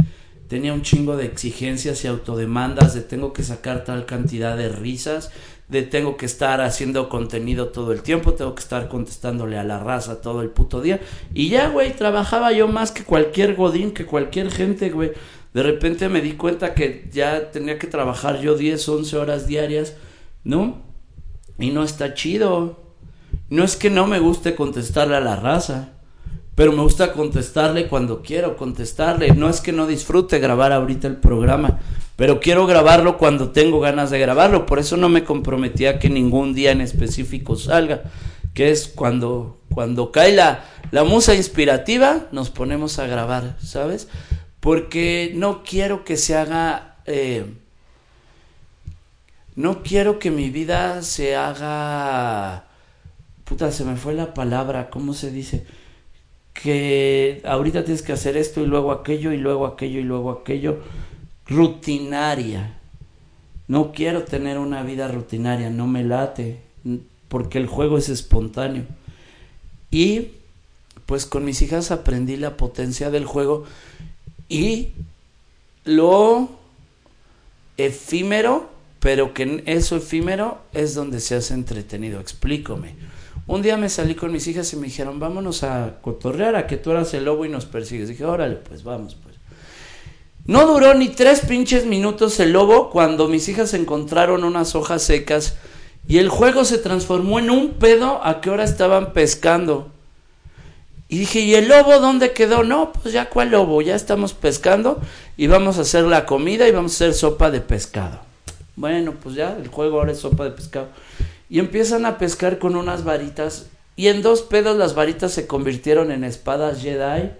Tenía 0.48 0.74
un 0.74 0.82
chingo 0.82 1.16
de 1.16 1.26
exigencias 1.26 2.04
y 2.04 2.08
autodemandas 2.08 2.96
de 2.96 3.02
tengo 3.02 3.34
que 3.34 3.44
sacar 3.44 3.84
tal 3.84 4.08
cantidad 4.08 4.58
de 4.58 4.70
risas, 4.70 5.30
de 5.68 5.84
tengo 5.84 6.18
que 6.18 6.26
estar 6.26 6.60
haciendo 6.60 7.08
contenido 7.08 7.68
todo 7.68 7.92
el 7.92 8.02
tiempo, 8.02 8.34
tengo 8.34 8.56
que 8.56 8.64
estar 8.64 8.88
contestándole 8.88 9.60
a 9.60 9.64
la 9.64 9.78
raza 9.78 10.22
todo 10.22 10.42
el 10.42 10.50
puto 10.50 10.82
día. 10.82 11.02
Y 11.36 11.50
ya, 11.50 11.70
güey, 11.70 11.96
trabajaba 11.96 12.52
yo 12.52 12.68
más 12.68 12.92
que 12.92 13.04
cualquier 13.04 13.54
godín, 13.54 13.92
que 13.92 14.08
cualquier 14.08 14.50
gente, 14.50 14.90
güey. 14.90 15.12
De 15.54 15.62
repente 15.62 16.10
me 16.10 16.22
di 16.22 16.32
cuenta 16.32 16.74
que 16.74 17.08
ya 17.14 17.52
tenía 17.52 17.78
que 17.78 17.86
trabajar 17.86 18.40
yo 18.42 18.56
10, 18.56 18.90
11 18.90 19.18
horas 19.18 19.46
diarias, 19.46 19.94
¿no? 20.44 20.87
Y 21.60 21.72
no 21.72 21.84
está 21.84 22.14
chido. 22.14 22.80
No 23.50 23.64
es 23.64 23.76
que 23.76 23.90
no 23.90 24.08
me 24.08 24.20
guste 24.20 24.56
contestarle 24.56 25.16
a 25.16 25.22
la 25.22 25.36
raza 25.36 25.94
pero 26.58 26.72
me 26.72 26.82
gusta 26.82 27.14
contestarle 27.14 27.88
cuando 27.88 28.24
quiero 28.24 28.58
contestarle. 28.58 29.36
No 29.36 29.48
es 29.48 29.62
que 29.62 29.72
no 29.72 29.86
disfrute 29.86 30.40
grabar 30.40 30.72
ahorita 30.72 31.08
el 31.08 31.18
programa, 31.18 31.78
pero 32.16 32.40
quiero 32.40 32.66
grabarlo 32.66 33.20
cuando 33.20 33.52
tengo 33.52 33.80
ganas 33.80 34.10
de 34.10 34.18
grabarlo. 34.18 34.66
Por 34.66 34.80
eso 34.80 34.98
no 34.98 35.08
me 35.08 35.24
comprometía 35.24 36.00
que 36.00 36.10
ningún 36.10 36.56
día 36.56 36.72
en 36.72 36.82
específico 36.82 37.56
salga, 37.58 38.06
que 38.56 38.72
es 38.72 38.88
cuando, 38.88 39.62
cuando 39.72 40.12
cae 40.12 40.34
la, 40.34 40.66
la 40.90 41.04
musa 41.04 41.36
inspirativa, 41.36 42.26
nos 42.32 42.50
ponemos 42.50 42.98
a 42.98 43.06
grabar, 43.06 43.56
¿sabes? 43.62 44.08
Porque 44.60 45.34
no 45.36 45.62
quiero 45.62 46.04
que 46.06 46.18
se 46.18 46.36
haga... 46.36 46.96
Eh, 47.06 47.46
no 49.58 49.84
quiero 49.84 50.20
que 50.20 50.32
mi 50.32 50.50
vida 50.50 51.02
se 51.02 51.36
haga... 51.36 52.64
Puta, 53.44 53.72
se 53.72 53.84
me 53.84 53.98
fue 53.98 54.14
la 54.14 54.34
palabra, 54.34 54.90
¿cómo 54.90 55.14
se 55.14 55.32
dice? 55.32 55.66
que 56.62 57.42
ahorita 57.46 57.84
tienes 57.84 58.02
que 58.02 58.14
hacer 58.14 58.36
esto 58.36 58.62
y 58.62 58.66
luego 58.66 58.92
aquello 58.92 59.32
y 59.32 59.38
luego 59.38 59.68
aquello 59.68 60.00
y 60.00 60.04
luego 60.04 60.32
aquello, 60.32 60.80
rutinaria. 61.46 62.80
No 63.68 63.92
quiero 63.92 64.24
tener 64.24 64.58
una 64.58 64.82
vida 64.82 65.08
rutinaria, 65.08 65.70
no 65.70 65.88
me 65.88 66.04
late, 66.04 66.60
porque 67.28 67.60
el 67.60 67.68
juego 67.68 67.98
es 67.98 68.10
espontáneo. 68.10 68.86
Y 69.92 70.30
pues 71.06 71.26
con 71.26 71.46
mis 71.46 71.62
hijas 71.62 71.92
aprendí 71.92 72.38
la 72.38 72.58
potencia 72.58 73.12
del 73.12 73.26
juego 73.26 73.66
y 74.50 74.90
lo 75.84 76.50
efímero, 77.78 78.70
pero 79.00 79.34
que 79.34 79.64
eso 79.66 79.98
efímero 79.98 80.60
es 80.74 80.96
donde 80.96 81.20
se 81.20 81.36
hace 81.36 81.54
entretenido. 81.54 82.20
Explícame. 82.20 82.96
Un 83.46 83.62
día 83.62 83.78
me 83.78 83.90
salí 83.90 84.16
con 84.16 84.32
mis 84.32 84.48
hijas 84.48 84.72
y 84.74 84.76
me 84.76 84.88
dijeron, 84.88 85.20
vámonos 85.20 85.64
a 85.64 86.00
cotorrear, 86.02 86.56
a 86.56 86.68
que 86.68 86.78
tú 86.78 86.92
eras 86.92 87.14
el 87.14 87.26
lobo 87.26 87.46
y 87.46 87.50
nos 87.50 87.66
persigues. 87.66 88.10
Dije, 88.10 88.26
órale, 88.26 88.56
pues 88.56 88.84
vamos, 88.84 89.16
pues. 89.16 89.36
No 90.46 90.66
duró 90.66 90.94
ni 90.94 91.10
tres 91.10 91.42
pinches 91.42 91.86
minutos 91.86 92.40
el 92.40 92.54
lobo 92.54 92.90
cuando 92.90 93.28
mis 93.28 93.48
hijas 93.50 93.74
encontraron 93.74 94.44
unas 94.44 94.76
hojas 94.76 95.02
secas 95.02 95.58
y 96.08 96.20
el 96.20 96.30
juego 96.30 96.64
se 96.64 96.78
transformó 96.78 97.40
en 97.40 97.50
un 97.50 97.72
pedo 97.74 98.26
a 98.26 98.40
qué 98.40 98.50
hora 98.50 98.64
estaban 98.64 99.14
pescando. 99.14 99.92
Y 101.10 101.20
dije, 101.20 101.40
¿y 101.40 101.56
el 101.56 101.70
lobo 101.70 102.00
dónde 102.00 102.34
quedó? 102.34 102.64
No, 102.64 102.92
pues 102.92 103.14
ya 103.14 103.30
cuál 103.30 103.52
lobo, 103.52 103.82
ya 103.82 103.96
estamos 103.96 104.34
pescando 104.34 105.00
y 105.38 105.48
vamos 105.48 105.78
a 105.78 105.82
hacer 105.82 106.04
la 106.04 106.26
comida 106.26 106.68
y 106.68 106.72
vamos 106.72 106.94
a 106.94 106.96
hacer 106.96 107.14
sopa 107.14 107.50
de 107.50 107.62
pescado. 107.62 108.27
Bueno, 108.78 109.16
pues 109.22 109.34
ya, 109.34 109.58
el 109.60 109.68
juego 109.70 110.00
ahora 110.00 110.12
es 110.12 110.20
sopa 110.20 110.46
de 110.46 110.52
pescado. 110.52 110.90
Y 111.50 111.58
empiezan 111.58 112.06
a 112.06 112.20
pescar 112.20 112.60
con 112.60 112.76
unas 112.76 113.04
varitas 113.04 113.66
y 113.96 114.08
en 114.08 114.22
dos 114.22 114.44
pedos 114.44 114.78
las 114.78 114.94
varitas 114.94 115.32
se 115.32 115.48
convirtieron 115.48 116.12
en 116.12 116.24
espadas 116.24 116.84
Jedi 116.84 117.32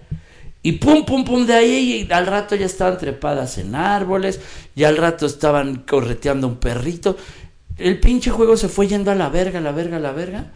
y 0.64 0.72
pum 0.72 1.04
pum 1.04 1.24
pum 1.24 1.46
de 1.46 1.54
ahí 1.54 2.08
y 2.08 2.12
al 2.12 2.26
rato 2.26 2.56
ya 2.56 2.66
estaban 2.66 2.98
trepadas 2.98 3.58
en 3.58 3.76
árboles 3.76 4.40
y 4.74 4.82
al 4.82 4.96
rato 4.96 5.26
estaban 5.26 5.84
correteando 5.88 6.48
un 6.48 6.56
perrito. 6.56 7.16
El 7.76 8.00
pinche 8.00 8.32
juego 8.32 8.56
se 8.56 8.68
fue 8.68 8.88
yendo 8.88 9.12
a 9.12 9.14
la 9.14 9.28
verga 9.28 9.60
la 9.60 9.70
verga 9.70 10.00
la 10.00 10.10
verga 10.10 10.46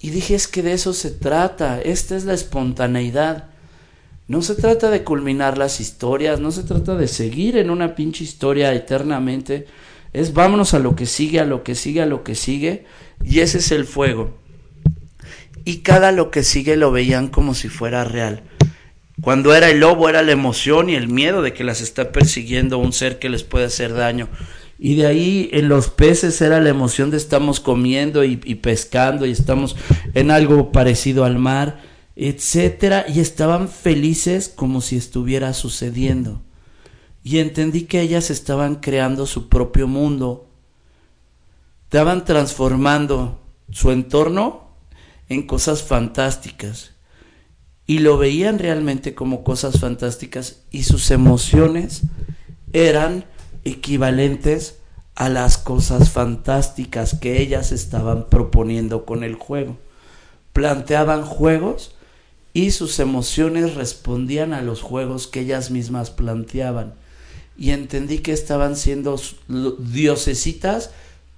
y 0.00 0.10
dije 0.10 0.36
es 0.36 0.46
que 0.46 0.62
de 0.62 0.74
eso 0.74 0.92
se 0.92 1.10
trata 1.10 1.80
esta 1.80 2.14
es 2.14 2.24
la 2.24 2.34
espontaneidad. 2.34 3.46
No 4.28 4.40
se 4.40 4.54
trata 4.54 4.88
de 4.88 5.02
culminar 5.02 5.58
las 5.58 5.80
historias 5.80 6.38
no 6.38 6.52
se 6.52 6.62
trata 6.62 6.94
de 6.94 7.08
seguir 7.08 7.56
en 7.56 7.70
una 7.70 7.96
pinche 7.96 8.22
historia 8.22 8.72
eternamente 8.72 9.66
es 10.12 10.34
vámonos 10.34 10.74
a 10.74 10.78
lo 10.78 10.94
que 10.94 11.06
sigue, 11.06 11.40
a 11.40 11.44
lo 11.44 11.62
que 11.62 11.74
sigue, 11.74 12.02
a 12.02 12.06
lo 12.06 12.22
que 12.22 12.34
sigue. 12.34 12.84
Y 13.24 13.40
ese 13.40 13.58
es 13.58 13.72
el 13.72 13.86
fuego. 13.86 14.36
Y 15.64 15.78
cada 15.78 16.12
lo 16.12 16.30
que 16.30 16.42
sigue 16.42 16.76
lo 16.76 16.92
veían 16.92 17.28
como 17.28 17.54
si 17.54 17.68
fuera 17.68 18.04
real. 18.04 18.42
Cuando 19.20 19.54
era 19.54 19.70
el 19.70 19.80
lobo 19.80 20.08
era 20.08 20.22
la 20.22 20.32
emoción 20.32 20.90
y 20.90 20.96
el 20.96 21.08
miedo 21.08 21.42
de 21.42 21.52
que 21.52 21.64
las 21.64 21.80
está 21.80 22.10
persiguiendo 22.12 22.78
un 22.78 22.92
ser 22.92 23.18
que 23.18 23.28
les 23.28 23.44
puede 23.44 23.66
hacer 23.66 23.94
daño. 23.94 24.28
Y 24.78 24.96
de 24.96 25.06
ahí 25.06 25.48
en 25.52 25.68
los 25.68 25.88
peces 25.88 26.40
era 26.40 26.60
la 26.60 26.70
emoción 26.70 27.10
de 27.10 27.16
estamos 27.16 27.60
comiendo 27.60 28.24
y, 28.24 28.40
y 28.44 28.56
pescando 28.56 29.26
y 29.26 29.30
estamos 29.30 29.76
en 30.14 30.32
algo 30.32 30.72
parecido 30.72 31.24
al 31.24 31.38
mar, 31.38 31.80
etcétera, 32.16 33.06
y 33.08 33.20
estaban 33.20 33.68
felices 33.68 34.52
como 34.54 34.80
si 34.80 34.96
estuviera 34.96 35.54
sucediendo 35.54 36.42
y 37.24 37.38
entendí 37.38 37.84
que 37.84 38.00
ellas 38.00 38.30
estaban 38.30 38.76
creando 38.76 39.26
su 39.26 39.48
propio 39.48 39.86
mundo, 39.86 40.48
estaban 41.84 42.24
transformando 42.24 43.40
su 43.70 43.90
entorno 43.90 44.68
en 45.28 45.46
cosas 45.46 45.82
fantásticas. 45.82 46.92
Y 47.86 47.98
lo 47.98 48.16
veían 48.16 48.58
realmente 48.58 49.14
como 49.14 49.44
cosas 49.44 49.80
fantásticas 49.80 50.62
y 50.70 50.84
sus 50.84 51.10
emociones 51.10 52.02
eran 52.72 53.24
equivalentes 53.64 54.78
a 55.14 55.28
las 55.28 55.58
cosas 55.58 56.10
fantásticas 56.10 57.14
que 57.14 57.40
ellas 57.42 57.70
estaban 57.70 58.28
proponiendo 58.30 59.04
con 59.04 59.24
el 59.24 59.34
juego. 59.34 59.76
Planteaban 60.52 61.24
juegos 61.24 61.94
y 62.52 62.70
sus 62.70 62.98
emociones 62.98 63.74
respondían 63.74 64.54
a 64.54 64.62
los 64.62 64.80
juegos 64.80 65.26
que 65.26 65.40
ellas 65.40 65.70
mismas 65.70 66.10
planteaban 66.10 66.94
y 67.56 67.70
entendí 67.70 68.18
que 68.18 68.32
estaban 68.32 68.76
siendo 68.76 69.20
diosesitas 69.78 70.90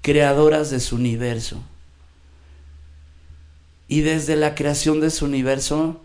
creadoras 0.03 0.71
de 0.71 0.81
su 0.81 0.97
universo. 0.97 1.63
Y 3.89 4.01
desde 4.01 4.37
la 4.37 4.55
creación 4.55 5.01
de 5.01 5.11
su 5.11 5.25
universo, 5.25 6.01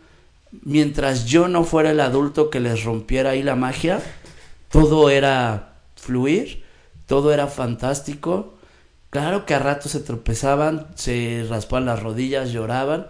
mientras 0.63 1.25
yo 1.25 1.48
no 1.48 1.63
fuera 1.63 1.92
el 1.92 2.00
adulto 2.00 2.50
que 2.50 2.60
les 2.60 2.84
rompiera 2.84 3.32
ahí 3.32 3.44
la 3.44 3.56
magia, 3.56 4.01
todo 4.70 5.10
era 5.10 5.74
fluir, 5.96 6.63
todo 7.08 7.34
era 7.34 7.48
fantástico. 7.48 8.54
Claro 9.10 9.46
que 9.46 9.54
a 9.54 9.60
ratos 9.60 9.92
se 9.94 10.00
tropezaban, 10.00 10.88
se 10.96 11.46
raspaban 11.50 11.86
las 11.86 12.04
rodillas, 12.04 12.51
lloraban, 12.51 13.08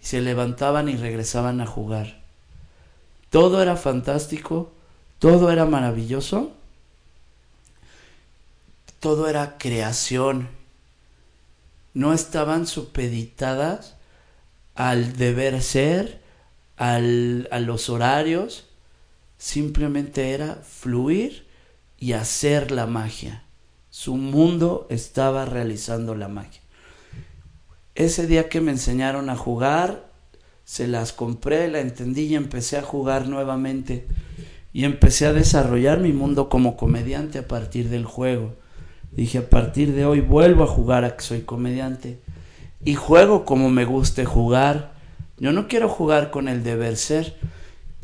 se 0.00 0.20
levantaban 0.20 0.88
y 0.88 0.96
regresaban 0.96 1.60
a 1.60 1.66
jugar. 1.66 2.22
Todo 3.30 3.60
era 3.62 3.76
fantástico, 3.76 4.70
todo 5.24 5.50
era 5.50 5.64
maravilloso, 5.64 6.52
todo 9.00 9.26
era 9.26 9.56
creación, 9.56 10.50
no 11.94 12.12
estaban 12.12 12.66
supeditadas 12.66 13.96
al 14.74 15.16
deber 15.16 15.62
ser, 15.62 16.20
al, 16.76 17.48
a 17.50 17.58
los 17.60 17.88
horarios, 17.88 18.66
simplemente 19.38 20.32
era 20.32 20.56
fluir 20.56 21.46
y 21.98 22.12
hacer 22.12 22.70
la 22.70 22.84
magia. 22.84 23.44
Su 23.88 24.16
mundo 24.16 24.86
estaba 24.90 25.46
realizando 25.46 26.14
la 26.14 26.28
magia. 26.28 26.60
Ese 27.94 28.26
día 28.26 28.50
que 28.50 28.60
me 28.60 28.72
enseñaron 28.72 29.30
a 29.30 29.36
jugar, 29.36 30.04
se 30.66 30.86
las 30.86 31.14
compré, 31.14 31.68
la 31.68 31.80
entendí 31.80 32.24
y 32.24 32.34
empecé 32.34 32.76
a 32.76 32.82
jugar 32.82 33.26
nuevamente. 33.26 34.06
Y 34.74 34.84
empecé 34.84 35.26
a 35.26 35.32
desarrollar 35.32 36.00
mi 36.00 36.12
mundo 36.12 36.50
como 36.50 36.76
comediante 36.76 37.38
a 37.38 37.48
partir 37.48 37.88
del 37.88 38.04
juego. 38.04 38.56
Dije, 39.12 39.38
a 39.38 39.48
partir 39.48 39.94
de 39.94 40.04
hoy 40.04 40.20
vuelvo 40.20 40.64
a 40.64 40.66
jugar 40.66 41.04
a 41.04 41.16
que 41.16 41.22
soy 41.22 41.42
comediante. 41.42 42.18
Y 42.84 42.96
juego 42.96 43.44
como 43.44 43.70
me 43.70 43.84
guste 43.84 44.24
jugar. 44.24 44.92
Yo 45.38 45.52
no 45.52 45.68
quiero 45.68 45.88
jugar 45.88 46.32
con 46.32 46.48
el 46.48 46.64
deber 46.64 46.96
ser. 46.96 47.36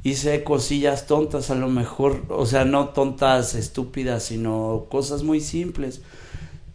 Hice 0.04 0.44
cosillas 0.44 1.06
tontas 1.06 1.50
a 1.50 1.56
lo 1.56 1.68
mejor, 1.68 2.24
o 2.28 2.46
sea, 2.46 2.64
no 2.64 2.90
tontas 2.90 3.56
estúpidas, 3.56 4.22
sino 4.22 4.86
cosas 4.88 5.24
muy 5.24 5.40
simples. 5.40 6.00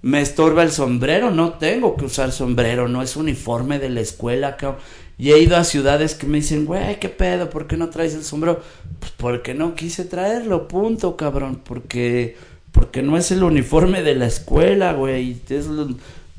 Me 0.06 0.22
estorba 0.22 0.62
el 0.62 0.70
sombrero, 0.70 1.32
no 1.32 1.54
tengo 1.54 1.96
que 1.96 2.06
usar 2.06 2.32
sombrero, 2.32 2.88
no 2.88 3.02
es 3.02 3.16
uniforme 3.16 3.80
de 3.80 3.90
la 3.90 4.02
escuela, 4.02 4.56
cabrón. 4.56 4.80
Y 5.18 5.32
he 5.32 5.40
ido 5.40 5.58
a 5.58 5.64
ciudades 5.64 6.14
que 6.14 6.28
me 6.28 6.38
dicen, 6.38 6.68
güey, 6.68 7.00
¿qué 7.00 7.10
pedo? 7.10 7.50
¿Por 7.50 7.66
qué 7.66 7.76
no 7.76 7.90
traes 7.90 8.14
el 8.14 8.24
sombrero? 8.24 8.62
Pues 9.00 9.12
porque 9.18 9.56
no 9.56 9.74
quise 9.74 10.06
traerlo, 10.06 10.68
punto, 10.68 11.18
cabrón. 11.18 11.60
Porque, 11.64 12.38
porque 12.72 13.02
no 13.02 13.18
es 13.18 13.32
el 13.32 13.42
uniforme 13.42 14.04
de 14.04 14.14
la 14.14 14.28
escuela, 14.28 14.94
güey. 14.94 15.42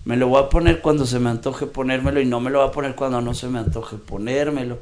me 0.05 0.17
lo 0.17 0.29
voy 0.29 0.45
a 0.45 0.49
poner 0.49 0.81
cuando 0.81 1.05
se 1.05 1.19
me 1.19 1.29
antoje 1.29 1.67
ponérmelo 1.67 2.21
y 2.21 2.25
no 2.25 2.39
me 2.39 2.53
lo 2.53 2.61
voy 2.61 2.69
a 2.69 2.71
poner 2.71 2.95
cuando 2.95 3.21
no 3.21 3.35
se 3.35 3.49
me 3.49 3.59
antoje 3.59 3.97
ponérmelo. 3.97 4.79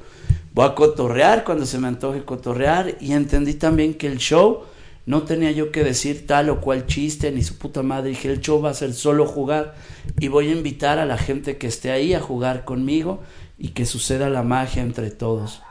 Voy 0.52 0.66
a 0.66 0.74
cotorrear 0.74 1.42
cuando 1.42 1.64
se 1.64 1.78
me 1.78 1.88
antoje 1.88 2.22
cotorrear. 2.22 2.96
Y 3.00 3.12
entendí 3.12 3.54
también 3.54 3.94
que 3.94 4.08
el 4.08 4.18
show 4.18 4.64
no 5.06 5.22
tenía 5.24 5.50
yo 5.50 5.70
que 5.70 5.84
decir 5.84 6.26
tal 6.26 6.48
o 6.48 6.60
cual 6.60 6.86
chiste 6.86 7.30
ni 7.30 7.42
su 7.42 7.58
puta 7.58 7.82
madre. 7.82 8.10
Dije, 8.10 8.30
el 8.30 8.40
show 8.40 8.60
va 8.62 8.70
a 8.70 8.74
ser 8.74 8.94
solo 8.94 9.26
jugar. 9.26 9.74
Y 10.18 10.28
voy 10.28 10.48
a 10.48 10.52
invitar 10.52 10.98
a 10.98 11.06
la 11.06 11.18
gente 11.18 11.58
que 11.58 11.66
esté 11.66 11.90
ahí 11.90 12.14
a 12.14 12.20
jugar 12.20 12.64
conmigo 12.64 13.22
y 13.58 13.68
que 13.68 13.84
suceda 13.84 14.30
la 14.30 14.42
magia 14.42 14.82
entre 14.82 15.10
todos. 15.10 15.62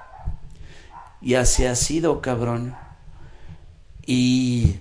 Y 1.22 1.34
así 1.36 1.66
ha 1.66 1.76
sido, 1.76 2.22
cabrón. 2.22 2.76
Y 4.06 4.76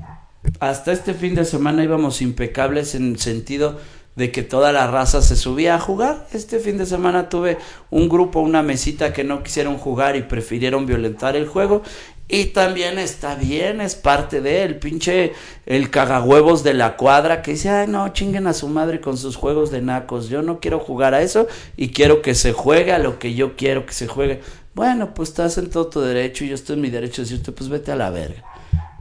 hasta 0.60 0.92
este 0.92 1.14
fin 1.14 1.34
de 1.34 1.44
semana 1.44 1.84
íbamos 1.84 2.20
impecables 2.20 2.94
en 2.94 3.12
el 3.12 3.18
sentido 3.20 3.78
de 4.16 4.30
que 4.30 4.42
toda 4.42 4.72
la 4.72 4.86
raza 4.86 5.22
se 5.22 5.36
subía 5.36 5.74
a 5.74 5.80
jugar. 5.80 6.26
Este 6.32 6.58
fin 6.58 6.76
de 6.76 6.84
semana 6.86 7.28
tuve 7.28 7.58
un 7.90 8.08
grupo, 8.08 8.40
una 8.40 8.62
mesita 8.62 9.12
que 9.12 9.24
no 9.24 9.42
quisieron 9.42 9.78
jugar 9.78 10.16
y 10.16 10.22
prefirieron 10.22 10.84
violentar 10.84 11.36
el 11.36 11.46
juego 11.46 11.82
y 12.28 12.46
también 12.46 12.98
está 12.98 13.34
bien, 13.34 13.80
es 13.80 13.94
parte 13.94 14.40
de 14.40 14.62
él, 14.62 14.78
pinche 14.78 15.32
el 15.66 15.90
cagahuevos 15.90 16.62
de 16.62 16.72
la 16.72 16.96
cuadra 16.96 17.42
que 17.42 17.52
dice, 17.52 17.68
ay 17.68 17.88
no, 17.88 18.08
chinguen 18.08 18.46
a 18.46 18.52
su 18.52 18.68
madre 18.68 19.00
con 19.00 19.18
sus 19.18 19.36
juegos 19.36 19.70
de 19.70 19.82
nacos, 19.82 20.28
yo 20.28 20.42
no 20.42 20.58
quiero 20.58 20.78
jugar 20.78 21.14
a 21.14 21.22
eso 21.22 21.46
y 21.76 21.88
quiero 21.88 22.22
que 22.22 22.34
se 22.34 22.52
juegue 22.52 22.92
a 22.92 22.98
lo 22.98 23.18
que 23.18 23.34
yo 23.34 23.56
quiero 23.56 23.84
que 23.84 23.92
se 23.92 24.06
juegue. 24.06 24.40
Bueno, 24.74 25.12
pues 25.12 25.28
estás 25.28 25.58
en 25.58 25.68
todo 25.68 25.88
tu 25.88 26.00
derecho 26.00 26.44
y 26.44 26.48
yo 26.48 26.54
estoy 26.54 26.76
en 26.76 26.82
mi 26.82 26.90
derecho 26.90 27.22
de 27.22 27.28
decirte, 27.28 27.52
pues 27.52 27.68
vete 27.68 27.92
a 27.92 27.96
la 27.96 28.08
verga. 28.08 28.42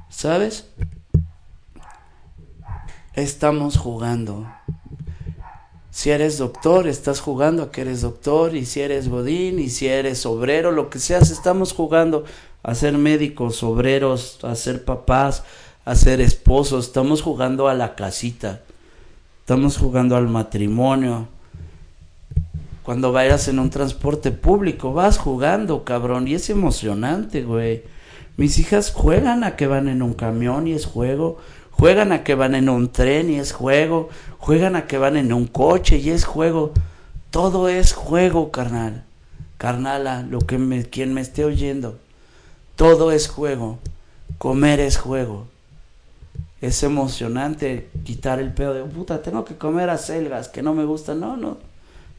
¿Sabes? 0.10 0.68
Estamos 3.14 3.78
jugando. 3.78 4.52
Si 5.90 6.10
eres 6.10 6.38
doctor, 6.38 6.88
estás 6.88 7.20
jugando 7.20 7.64
a 7.64 7.72
que 7.72 7.82
eres 7.82 8.02
doctor, 8.02 8.56
y 8.56 8.66
si 8.66 8.80
eres 8.80 9.10
godín, 9.10 9.60
y 9.60 9.70
si 9.70 9.88
eres 9.88 10.26
obrero, 10.26 10.72
lo 10.72 10.90
que 10.90 11.00
seas, 11.00 11.32
estamos 11.32 11.74
jugando 11.74 12.24
a 12.64 12.76
ser 12.76 12.98
médicos, 12.98 13.64
obreros, 13.64 14.40
a 14.44 14.56
ser 14.56 14.86
papás, 14.86 15.44
a 15.86 15.96
ser 15.96 16.22
esposos, 16.22 16.88
estamos 16.88 17.22
jugando 17.22 17.68
a 17.68 17.74
la 17.74 17.96
casita, 17.96 18.62
estamos 19.40 19.78
jugando 19.78 20.16
al 20.16 20.28
matrimonio. 20.28 21.28
Cuando 22.84 23.12
vayas 23.12 23.48
en 23.48 23.60
un 23.60 23.70
transporte 23.70 24.32
público, 24.32 24.94
vas 24.94 25.18
jugando, 25.18 25.84
cabrón, 25.84 26.28
y 26.28 26.36
es 26.36 26.50
emocionante, 26.50 27.44
güey. 27.44 27.84
Mis 28.38 28.58
hijas 28.60 28.92
juegan 28.92 29.44
a 29.44 29.56
que 29.56 29.68
van 29.68 29.88
en 29.88 30.02
un 30.02 30.14
camión 30.14 30.68
y 30.68 30.74
es 30.74 30.86
juego, 30.86 31.38
juegan 31.72 32.12
a 32.12 32.24
que 32.24 32.36
van 32.36 32.56
en 32.56 32.70
un 32.70 32.92
tren 32.92 33.30
y 33.30 33.36
es 33.36 33.52
juego, 33.52 34.10
juegan 34.40 34.76
a 34.76 34.88
que 34.88 34.98
van 34.98 35.18
en 35.18 35.34
un 35.34 35.46
coche 35.48 35.98
y 35.98 36.10
es 36.10 36.26
juego. 36.26 36.74
Todo 37.30 37.70
es 37.70 37.94
juego, 37.94 38.52
carnal. 38.52 39.04
Carnala, 39.58 40.24
lo 40.24 40.40
que 40.40 40.58
me, 40.58 40.84
quien 40.86 41.14
me 41.14 41.22
esté 41.22 41.46
oyendo. 41.46 42.00
Todo 42.82 43.12
es 43.12 43.28
juego. 43.28 43.78
Comer 44.40 44.80
es 44.80 44.98
juego. 44.98 45.46
Es 46.62 46.82
emocionante 46.82 47.92
quitar 48.04 48.40
el 48.40 48.56
pedo 48.56 48.74
de 48.74 48.84
puta, 48.84 49.22
tengo 49.22 49.46
que 49.46 49.56
comer 49.56 49.92
acelgas 49.92 50.48
que 50.48 50.64
no 50.64 50.74
me 50.74 50.86
gustan. 50.86 51.20
No, 51.20 51.38
no. 51.38 51.60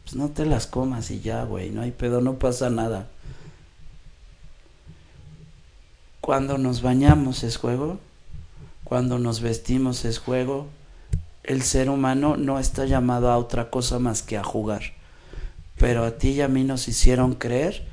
Pues 0.05 0.15
no 0.15 0.29
te 0.29 0.47
las 0.47 0.69
comas 0.69 1.11
y 1.11 1.21
ya, 1.21 1.43
güey. 1.43 1.71
No 1.71 1.83
hay 1.83 1.91
pedo, 1.91 2.21
no 2.21 2.35
pasa 2.35 2.71
nada. 2.71 3.09
Cuando 6.21 6.59
nos 6.59 6.81
bañamos 6.81 7.43
es 7.43 7.57
juego. 7.57 7.99
Cuando 8.85 9.19
nos 9.19 9.41
vestimos 9.41 10.05
es 10.05 10.21
juego. 10.21 10.69
El 11.43 11.63
ser 11.63 11.91
humano 11.91 12.37
no 12.37 12.61
está 12.61 12.87
llamado 12.87 13.33
a 13.33 13.37
otra 13.37 13.69
cosa 13.69 13.99
más 13.99 14.23
que 14.23 14.39
a 14.39 14.45
jugar. 14.45 14.83
Pero 15.77 16.05
a 16.05 16.13
ti 16.13 16.29
y 16.29 16.41
a 16.41 16.47
mí 16.47 16.63
nos 16.63 16.87
hicieron 16.87 17.35
creer 17.35 17.85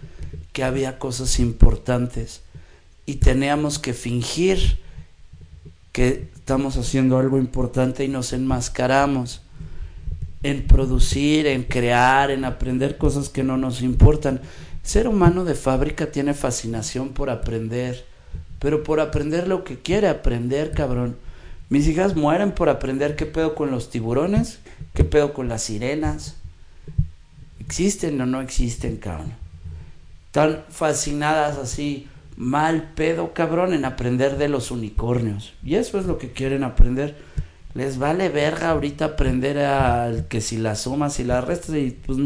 que 0.53 0.63
había 0.63 0.99
cosas 0.99 1.39
importantes 1.39 2.43
y 3.09 3.15
teníamos 3.15 3.79
que 3.79 3.93
fingir 3.93 4.77
que 5.91 6.29
estamos 6.35 6.77
haciendo 6.77 7.17
algo 7.17 7.39
importante 7.39 8.03
y 8.03 8.07
nos 8.07 8.33
enmascaramos 8.33 9.41
en 10.43 10.67
producir, 10.67 11.47
en 11.47 11.63
crear, 11.63 12.29
en 12.29 12.45
aprender 12.45 12.99
cosas 12.99 13.29
que 13.29 13.41
no 13.41 13.57
nos 13.57 13.81
importan. 13.81 14.41
El 14.83 14.87
ser 14.87 15.07
humano 15.07 15.43
de 15.43 15.55
fábrica 15.55 16.11
tiene 16.11 16.35
fascinación 16.35 17.09
por 17.09 17.31
aprender, 17.31 18.05
pero 18.59 18.83
por 18.83 18.99
aprender 18.99 19.47
lo 19.47 19.63
que 19.63 19.79
quiere 19.79 20.07
aprender, 20.07 20.69
cabrón. 20.69 21.17
Mis 21.69 21.87
hijas 21.87 22.15
mueren 22.15 22.51
por 22.51 22.69
aprender 22.69 23.15
qué 23.15 23.25
pedo 23.25 23.55
con 23.55 23.71
los 23.71 23.89
tiburones, 23.89 24.59
qué 24.93 25.03
pedo 25.03 25.33
con 25.33 25.49
las 25.49 25.63
sirenas. 25.63 26.35
¿Existen 27.59 28.21
o 28.21 28.27
no 28.27 28.39
existen, 28.39 28.97
cabrón? 28.97 29.33
Están 30.27 30.63
fascinadas 30.69 31.57
así 31.57 32.07
mal 32.39 32.93
pedo, 32.95 33.34
cabrón, 33.34 33.73
en 33.73 33.84
aprender 33.84 34.38
de 34.38 34.47
los 34.47 34.71
unicornios. 34.71 35.54
Y 35.62 35.75
eso 35.75 35.99
es 35.99 36.06
lo 36.06 36.17
que 36.17 36.32
quieren 36.32 36.63
aprender. 36.63 37.17
Les 37.73 37.99
vale 37.99 38.30
verga 38.30 38.69
ahorita 38.69 39.06
aprender 39.06 39.60
a 39.60 40.10
que 40.30 40.39
si 40.39 40.58
las 40.58 40.80
sumas 40.80 41.19
y 41.19 41.25
las 41.25 41.43
restas 41.43 41.75
y 41.75 41.91
pues 41.91 42.17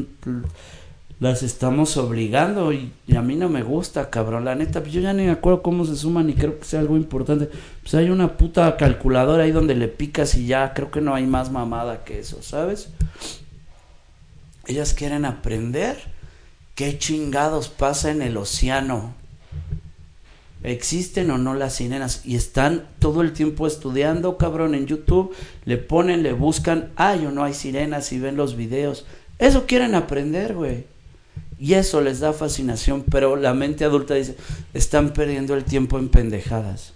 las 1.20 1.42
estamos 1.42 1.98
obligando 1.98 2.72
y, 2.72 2.94
a 3.16 3.22
mí 3.24 3.36
no 3.36 3.50
me 3.50 3.64
gusta, 3.64 4.12
cabrón. 4.12 4.46
La 4.46 4.54
neta, 4.54 4.84
yo 4.84 5.02
ya 5.02 5.14
ni 5.14 5.24
me 5.24 5.32
acuerdo 5.32 5.64
cómo 5.64 5.84
se 5.84 5.96
suman 5.96 6.30
y 6.30 6.36
creo 6.36 6.60
que 6.60 6.66
sea 6.66 6.82
algo 6.82 6.96
importante. 6.96 7.50
Pues 7.82 7.96
hay 7.96 8.12
una 8.12 8.38
puta 8.38 8.78
calculadora 8.78 9.46
ahí 9.46 9.52
donde 9.52 9.74
le 9.74 9.88
picas 9.88 10.36
y 10.36 10.46
ya 10.46 10.76
creo 10.76 10.92
que 10.92 11.02
no 11.02 11.16
hay 11.16 11.26
más 11.26 11.52
mamada 11.52 12.04
que 12.04 12.20
eso, 12.20 12.44
¿sabes? 12.44 12.90
Ellas 14.68 14.94
quieren 14.94 15.26
aprender 15.26 15.98
qué 16.76 17.00
chingados 17.00 17.70
pasa 17.70 18.12
en 18.12 18.22
el 18.22 18.38
océano 18.38 19.23
existen 20.64 21.30
o 21.30 21.38
no 21.38 21.54
las 21.54 21.76
sirenas 21.76 22.22
y 22.26 22.36
están 22.36 22.88
todo 23.00 23.22
el 23.22 23.34
tiempo 23.34 23.68
estudiando, 23.68 24.38
cabrón, 24.38 24.74
en 24.76 24.88
YouTube, 24.88 25.36
le 25.66 25.78
ponen, 25.78 26.24
le 26.24 26.34
buscan, 26.34 26.90
hay 26.96 27.26
o 27.26 27.32
no 27.32 27.44
hay 27.44 27.54
sirenas 27.54 28.12
y 28.14 28.20
ven 28.20 28.38
los 28.38 28.56
videos. 28.56 29.06
Eso 29.40 29.66
quieren 29.66 29.94
aprender, 29.94 30.54
güey. 30.54 30.86
Y 31.60 31.74
eso 31.74 32.02
les 32.02 32.20
da 32.20 32.34
fascinación, 32.34 33.04
pero 33.10 33.36
la 33.36 33.54
mente 33.54 33.86
adulta 33.86 34.16
dice, 34.16 34.36
están 34.74 35.14
perdiendo 35.14 35.54
el 35.54 35.64
tiempo 35.64 36.00
en 36.00 36.10
pendejadas. 36.10 36.94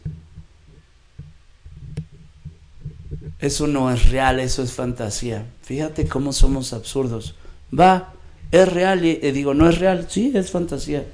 Eso 3.40 3.68
no 3.68 3.92
es 3.92 4.10
real, 4.10 4.40
eso 4.40 4.64
es 4.64 4.72
fantasía. 4.74 5.46
Fíjate 5.62 6.08
cómo 6.08 6.34
somos 6.34 6.74
absurdos. 6.74 7.36
Va, 7.78 8.14
es 8.52 8.68
real 8.72 9.06
y 9.06 9.16
digo, 9.32 9.54
no 9.54 9.70
es 9.70 9.78
real, 9.78 10.08
sí, 10.10 10.32
es 10.34 10.52
fantasía. 10.52 11.06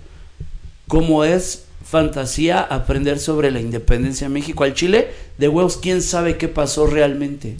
Como 0.88 1.24
es 1.24 1.66
fantasía 1.84 2.62
aprender 2.62 3.19
sobre 3.19 3.52
la 3.52 3.60
independencia 3.60 4.28
de 4.28 4.34
México 4.34 4.63
al 4.63 4.74
Chile, 4.74 5.10
de 5.38 5.48
huevos, 5.48 5.78
quién 5.78 6.02
sabe 6.02 6.38
qué 6.38 6.48
pasó 6.48 6.88
realmente. 6.88 7.58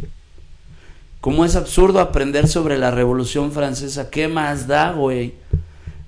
Como 1.22 1.46
es 1.46 1.56
absurdo 1.56 2.00
aprender 2.00 2.48
sobre 2.48 2.78
la 2.78 2.92
Revolución 2.92 3.52
Francesa, 3.52 4.10
¿qué 4.10 4.28
más 4.28 4.68
da, 4.68 4.92
güey? 4.92 5.34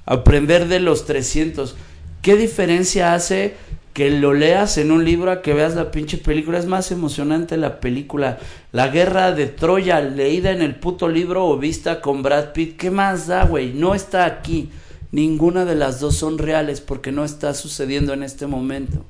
Aprender 0.05 0.67
de 0.67 0.79
los 0.79 1.05
300. 1.05 1.75
¿Qué 2.21 2.35
diferencia 2.35 3.13
hace 3.13 3.55
que 3.93 4.09
lo 4.09 4.33
leas 4.33 4.77
en 4.77 4.91
un 4.91 5.05
libro 5.05 5.31
a 5.31 5.41
que 5.41 5.53
veas 5.53 5.75
la 5.75 5.91
pinche 5.91 6.17
película? 6.17 6.57
Es 6.57 6.65
más 6.65 6.91
emocionante 6.91 7.55
la 7.55 7.79
película. 7.79 8.39
La 8.71 8.89
guerra 8.89 9.31
de 9.31 9.47
Troya, 9.47 10.01
leída 10.01 10.51
en 10.51 10.61
el 10.61 10.75
puto 10.75 11.07
libro 11.07 11.45
o 11.45 11.57
vista 11.57 12.01
con 12.01 12.21
Brad 12.21 12.51
Pitt, 12.51 12.75
¿qué 12.77 12.91
más 12.91 13.27
da, 13.27 13.45
güey? 13.45 13.71
No 13.73 13.95
está 13.95 14.25
aquí 14.25 14.69
Ninguna 15.15 15.63
de 15.63 15.75
las 15.75 16.01
dos 16.01 16.17
son 16.17 16.37
reales 16.37 16.81
porque 16.81 17.13
no 17.13 17.23
está 17.23 17.53
sucediendo 17.53 18.11
en 18.11 18.21
este 18.21 18.47
momento. 18.47 19.05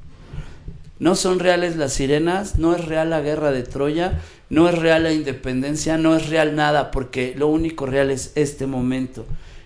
No 0.99 1.15
son 1.15 1.39
reales 1.39 1.77
las 1.77 1.93
sirenas, 1.93 2.59
no 2.59 2.75
es 2.75 2.85
real 2.85 3.09
la 3.09 3.21
guerra 3.21 3.49
de 3.49 3.63
Troya, 3.63 4.21
no 4.51 4.69
es 4.69 4.77
real 4.77 5.01
la 5.01 5.13
independencia, 5.13 5.97
no 5.97 6.15
es 6.15 6.29
real 6.29 6.55
nada, 6.55 6.91
porque 6.91 7.33
lo 7.35 7.47
único 7.47 7.87
real 7.87 8.11
es 8.11 8.33
este 8.35 8.67
momento. 8.67 9.25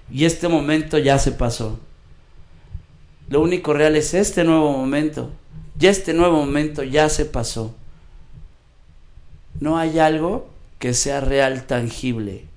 Y 0.09 0.23
este 0.23 0.47
momento 0.47 0.97
ya 0.97 1.19
se 1.19 1.33
pasó. 1.33 1.77
Lo 3.27 3.41
único 3.41 3.73
real 3.73 3.97
es 3.97 4.13
este 4.13 4.45
nuevo 4.45 4.71
momento. 4.71 5.33
Y 5.77 5.87
este 5.87 6.13
nuevo 6.13 6.37
momento 6.37 6.83
ya 6.83 7.09
se 7.09 7.25
pasó. 7.25 7.75
No 9.59 9.77
hay 9.77 9.99
algo 9.99 10.47
que 10.79 10.93
sea 10.93 11.19
real, 11.19 11.65
tangible. 11.67 12.48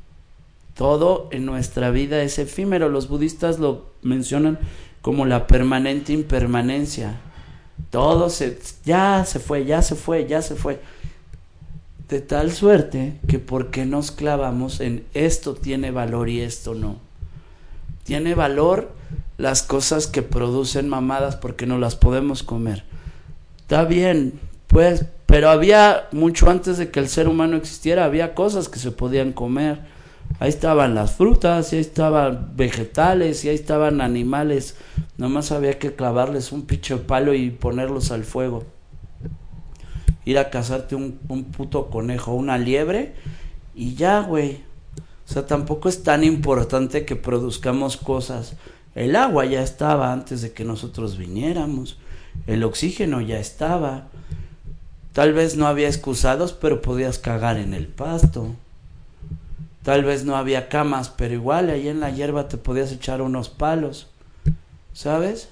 Todo 0.74 1.28
en 1.32 1.44
nuestra 1.46 1.90
vida 1.90 2.22
es 2.22 2.38
efímero. 2.38 2.88
Los 2.88 3.08
budistas 3.08 3.58
lo 3.58 3.86
mencionan 4.02 4.58
como 5.02 5.26
la 5.26 5.46
permanente 5.46 6.12
impermanencia. 6.12 7.20
Todo 7.90 8.30
se, 8.30 8.58
ya 8.84 9.24
se 9.26 9.38
fue, 9.38 9.64
ya 9.64 9.82
se 9.82 9.94
fue, 9.94 10.26
ya 10.26 10.40
se 10.40 10.54
fue. 10.54 10.80
De 12.08 12.20
tal 12.20 12.52
suerte 12.52 13.18
que 13.28 13.38
porque 13.38 13.84
nos 13.84 14.10
clavamos 14.10 14.80
en 14.80 15.04
esto 15.14 15.54
tiene 15.54 15.90
valor 15.90 16.28
y 16.28 16.40
esto 16.40 16.74
no. 16.74 16.96
Tiene 18.04 18.34
valor 18.34 18.92
las 19.38 19.62
cosas 19.62 20.06
que 20.06 20.22
producen 20.22 20.88
mamadas 20.88 21.36
porque 21.36 21.66
no 21.66 21.78
las 21.78 21.96
podemos 21.96 22.42
comer. 22.42 22.84
Está 23.60 23.84
bien, 23.84 24.38
pues, 24.66 25.06
pero 25.26 25.50
había 25.50 26.08
mucho 26.12 26.50
antes 26.50 26.78
de 26.78 26.90
que 26.90 27.00
el 27.00 27.08
ser 27.08 27.28
humano 27.28 27.56
existiera, 27.56 28.04
había 28.04 28.34
cosas 28.34 28.68
que 28.68 28.78
se 28.78 28.90
podían 28.90 29.32
comer. 29.32 29.80
Ahí 30.38 30.48
estaban 30.48 30.94
las 30.94 31.12
frutas, 31.12 31.72
y 31.72 31.76
ahí 31.76 31.82
estaban 31.82 32.52
vegetales, 32.56 33.44
y 33.44 33.48
ahí 33.48 33.54
estaban 33.54 34.00
animales. 34.00 34.76
Nomás 35.16 35.52
había 35.52 35.78
que 35.78 35.94
clavarles 35.94 36.52
un 36.52 36.62
pinche 36.62 36.96
palo 36.96 37.34
y 37.34 37.50
ponerlos 37.50 38.10
al 38.10 38.24
fuego 38.24 38.64
ir 40.24 40.38
a 40.38 40.50
cazarte 40.50 40.94
un, 40.94 41.12
puto 41.56 41.90
conejo, 41.90 42.34
una 42.34 42.58
liebre 42.58 43.14
y 43.74 43.94
ya, 43.94 44.20
güey. 44.20 44.60
O 45.28 45.32
sea, 45.32 45.46
tampoco 45.46 45.88
es 45.88 46.02
tan 46.02 46.24
importante 46.24 47.04
que 47.04 47.16
produzcamos 47.16 47.96
cosas. 47.96 48.54
El 48.94 49.16
agua 49.16 49.46
ya 49.46 49.62
estaba 49.62 50.12
antes 50.12 50.42
de 50.42 50.52
que 50.52 50.64
nosotros 50.64 51.16
viniéramos. 51.16 51.98
El 52.46 52.64
oxígeno 52.64 53.20
ya 53.20 53.38
estaba. 53.38 54.08
Tal 55.12 55.32
vez 55.32 55.56
no 55.56 55.66
había 55.66 55.88
excusados, 55.88 56.52
pero 56.52 56.82
podías 56.82 57.18
cagar 57.18 57.56
en 57.56 57.72
el 57.74 57.86
pasto. 57.86 58.48
Tal 59.82 60.04
vez 60.04 60.24
no 60.24 60.36
había 60.36 60.68
camas, 60.68 61.08
pero 61.08 61.34
igual 61.34 61.70
ahí 61.70 61.88
en 61.88 62.00
la 62.00 62.10
hierba 62.10 62.48
te 62.48 62.56
podías 62.56 62.92
echar 62.92 63.20
unos 63.20 63.48
palos. 63.48 64.08
¿Sabes? 64.92 65.48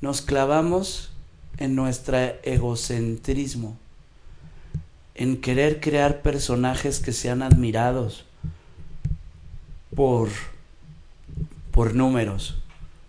Nos 0.00 0.22
clavamos 0.22 1.10
en 1.58 1.74
nuestro 1.74 2.18
egocentrismo, 2.42 3.76
en 5.14 5.40
querer 5.40 5.80
crear 5.80 6.22
personajes 6.22 7.00
que 7.00 7.12
sean 7.12 7.42
admirados 7.42 8.24
por, 9.94 10.28
por 11.70 11.94
números, 11.94 12.56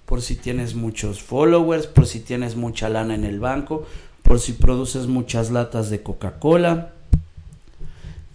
por 0.06 0.22
si 0.22 0.36
tienes 0.36 0.76
muchos 0.76 1.22
followers, 1.22 1.88
por 1.88 2.06
si 2.06 2.20
tienes 2.20 2.56
mucha 2.56 2.90
lana 2.90 3.16
en 3.16 3.24
el 3.24 3.40
banco, 3.40 3.86
por 4.22 4.40
si 4.40 4.54
produces 4.54 5.08
muchas 5.08 5.52
latas 5.52 5.90
de 5.90 6.04
Coca-Cola. 6.04 6.94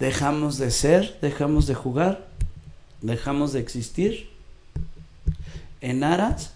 Dejamos 0.00 0.56
de 0.56 0.70
ser, 0.70 1.18
dejamos 1.20 1.66
de 1.66 1.74
jugar, 1.74 2.26
dejamos 3.02 3.52
de 3.52 3.60
existir 3.60 4.30
en 5.80 6.02
aras 6.04 6.54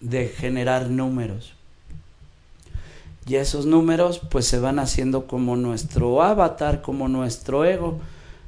de 0.00 0.26
generar 0.26 0.90
números. 0.90 1.54
Y 3.26 3.36
esos 3.36 3.66
números 3.66 4.20
pues 4.30 4.46
se 4.46 4.58
van 4.58 4.80
haciendo 4.80 5.28
como 5.28 5.54
nuestro 5.56 6.22
avatar, 6.22 6.82
como 6.82 7.06
nuestro 7.08 7.64
ego. 7.64 8.00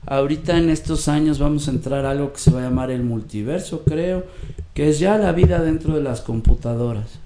Ahorita 0.06 0.58
en 0.58 0.70
estos 0.70 1.06
años 1.06 1.38
vamos 1.38 1.68
a 1.68 1.70
entrar 1.70 2.04
a 2.04 2.10
algo 2.10 2.32
que 2.32 2.40
se 2.40 2.50
va 2.50 2.58
a 2.60 2.64
llamar 2.64 2.90
el 2.90 3.04
multiverso, 3.04 3.84
creo, 3.84 4.26
que 4.74 4.90
es 4.90 4.98
ya 4.98 5.16
la 5.16 5.32
vida 5.32 5.62
dentro 5.62 5.94
de 5.94 6.02
las 6.02 6.20
computadoras. 6.20 7.20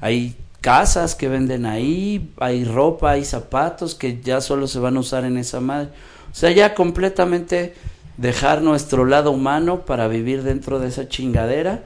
Hay 0.00 0.36
casas 0.66 1.14
que 1.14 1.28
venden 1.28 1.64
ahí, 1.64 2.28
hay 2.38 2.64
ropa, 2.64 3.12
hay 3.12 3.24
zapatos 3.24 3.94
que 3.94 4.20
ya 4.20 4.40
solo 4.40 4.66
se 4.66 4.80
van 4.80 4.96
a 4.96 5.00
usar 5.00 5.24
en 5.24 5.38
esa 5.38 5.60
madre. 5.60 5.90
O 6.32 6.34
sea, 6.34 6.50
ya 6.50 6.74
completamente 6.74 7.72
dejar 8.16 8.62
nuestro 8.62 9.04
lado 9.04 9.30
humano 9.30 9.86
para 9.86 10.08
vivir 10.08 10.42
dentro 10.42 10.80
de 10.80 10.88
esa 10.88 11.08
chingadera 11.08 11.84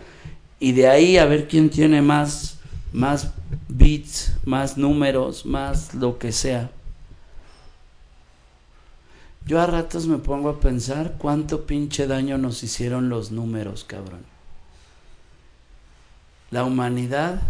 y 0.58 0.72
de 0.72 0.88
ahí 0.88 1.18
a 1.18 1.26
ver 1.26 1.46
quién 1.46 1.68
tiene 1.68 2.00
más 2.00 2.56
más 2.90 3.32
bits, 3.68 4.32
más 4.46 4.78
números, 4.78 5.44
más 5.44 5.92
lo 5.92 6.18
que 6.18 6.32
sea. 6.32 6.70
Yo 9.44 9.60
a 9.60 9.66
ratos 9.66 10.06
me 10.06 10.16
pongo 10.16 10.48
a 10.48 10.58
pensar 10.58 11.16
cuánto 11.18 11.66
pinche 11.66 12.06
daño 12.06 12.38
nos 12.38 12.62
hicieron 12.62 13.10
los 13.10 13.30
números, 13.30 13.84
cabrón. 13.84 14.24
La 16.50 16.64
humanidad, 16.64 17.42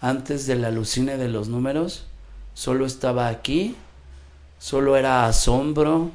antes 0.00 0.46
del 0.46 0.64
alucine 0.64 1.16
de 1.16 1.28
los 1.28 1.48
números, 1.48 2.06
solo 2.54 2.86
estaba 2.86 3.28
aquí, 3.28 3.76
solo 4.58 4.96
era 4.96 5.26
asombro, 5.26 6.10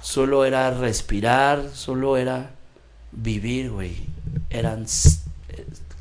solo 0.00 0.44
era 0.44 0.70
respirar, 0.70 1.70
solo 1.72 2.16
era 2.16 2.50
vivir, 3.12 3.70
güey. 3.70 3.96
Eran 4.50 4.86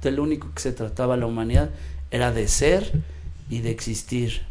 del 0.02 0.20
único 0.20 0.52
que 0.54 0.62
se 0.62 0.72
trataba 0.72 1.16
la 1.18 1.28
humanidad 1.28 1.70
era 2.10 2.32
de 2.32 2.48
ser 2.48 2.92
y 3.50 3.60
de 3.60 3.72
existir. 3.72 4.42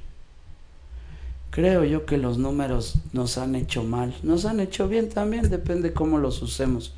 Creo 1.50 1.84
yo 1.84 2.06
que 2.06 2.16
los 2.16 2.38
números 2.38 2.94
nos 3.12 3.36
han 3.36 3.54
hecho 3.54 3.82
mal, 3.82 4.14
nos 4.22 4.44
han 4.44 4.60
hecho 4.60 4.88
bien 4.88 5.08
también, 5.08 5.50
depende 5.50 5.92
cómo 5.92 6.18
los 6.18 6.40
usemos. 6.42 6.94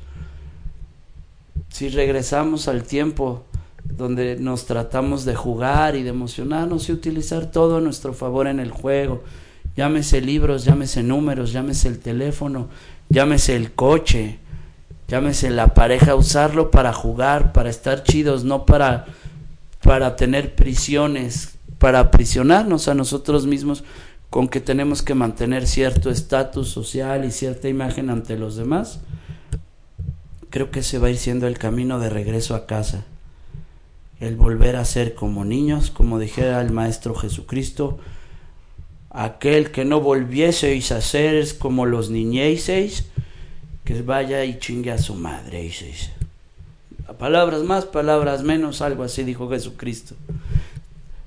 Si 1.69 1.89
regresamos 1.89 2.67
al 2.67 2.83
tiempo 2.83 3.43
donde 3.97 4.37
nos 4.37 4.65
tratamos 4.65 5.25
de 5.25 5.35
jugar 5.35 5.95
y 5.95 6.03
de 6.03 6.09
emocionarnos 6.09 6.89
y 6.89 6.93
utilizar 6.93 7.51
todo 7.51 7.77
a 7.77 7.81
nuestro 7.81 8.13
favor 8.13 8.47
en 8.47 8.59
el 8.59 8.71
juego, 8.71 9.23
llámese 9.75 10.21
libros, 10.21 10.65
llámese 10.65 11.03
números, 11.03 11.51
llámese 11.51 11.87
el 11.87 11.99
teléfono, 11.99 12.69
llámese 13.09 13.55
el 13.55 13.71
coche, 13.73 14.39
llámese 15.07 15.49
la 15.49 15.73
pareja, 15.73 16.15
usarlo 16.15 16.71
para 16.71 16.93
jugar, 16.93 17.53
para 17.53 17.69
estar 17.69 18.03
chidos, 18.03 18.43
no 18.43 18.65
para, 18.65 19.05
para 19.83 20.15
tener 20.15 20.55
prisiones, 20.55 21.55
para 21.77 21.99
aprisionarnos 21.99 22.87
a 22.87 22.93
nosotros 22.93 23.45
mismos 23.45 23.83
con 24.29 24.47
que 24.47 24.59
tenemos 24.59 25.03
que 25.03 25.13
mantener 25.13 25.67
cierto 25.67 26.09
estatus 26.09 26.69
social 26.69 27.23
y 27.25 27.31
cierta 27.31 27.69
imagen 27.69 28.09
ante 28.09 28.35
los 28.35 28.55
demás, 28.55 28.99
creo 30.49 30.71
que 30.71 30.81
se 30.81 30.97
va 30.97 31.07
a 31.07 31.11
ir 31.11 31.17
siendo 31.17 31.45
el 31.45 31.59
camino 31.59 31.99
de 31.99 32.09
regreso 32.09 32.55
a 32.55 32.65
casa. 32.65 33.05
El 34.19 34.35
volver 34.35 34.75
a 34.75 34.85
ser 34.85 35.15
como 35.15 35.43
niños, 35.43 35.89
como 35.89 36.19
dijera 36.19 36.61
el 36.61 36.71
Maestro 36.71 37.15
Jesucristo, 37.15 37.99
aquel 39.09 39.71
que 39.71 39.85
no 39.85 40.01
volvieseis 40.01 40.91
a 40.91 41.01
ser 41.01 41.45
como 41.57 41.85
los 41.85 42.09
niñeseis, 42.09 43.05
que 43.83 44.01
vaya 44.01 44.45
y 44.45 44.59
chingue 44.59 44.91
a 44.91 44.97
su 44.97 45.15
madre. 45.15 45.71
Palabras 47.19 47.63
más, 47.63 47.85
palabras 47.85 48.43
menos, 48.43 48.81
algo 48.81 49.03
así 49.03 49.23
dijo 49.23 49.49
Jesucristo. 49.49 50.15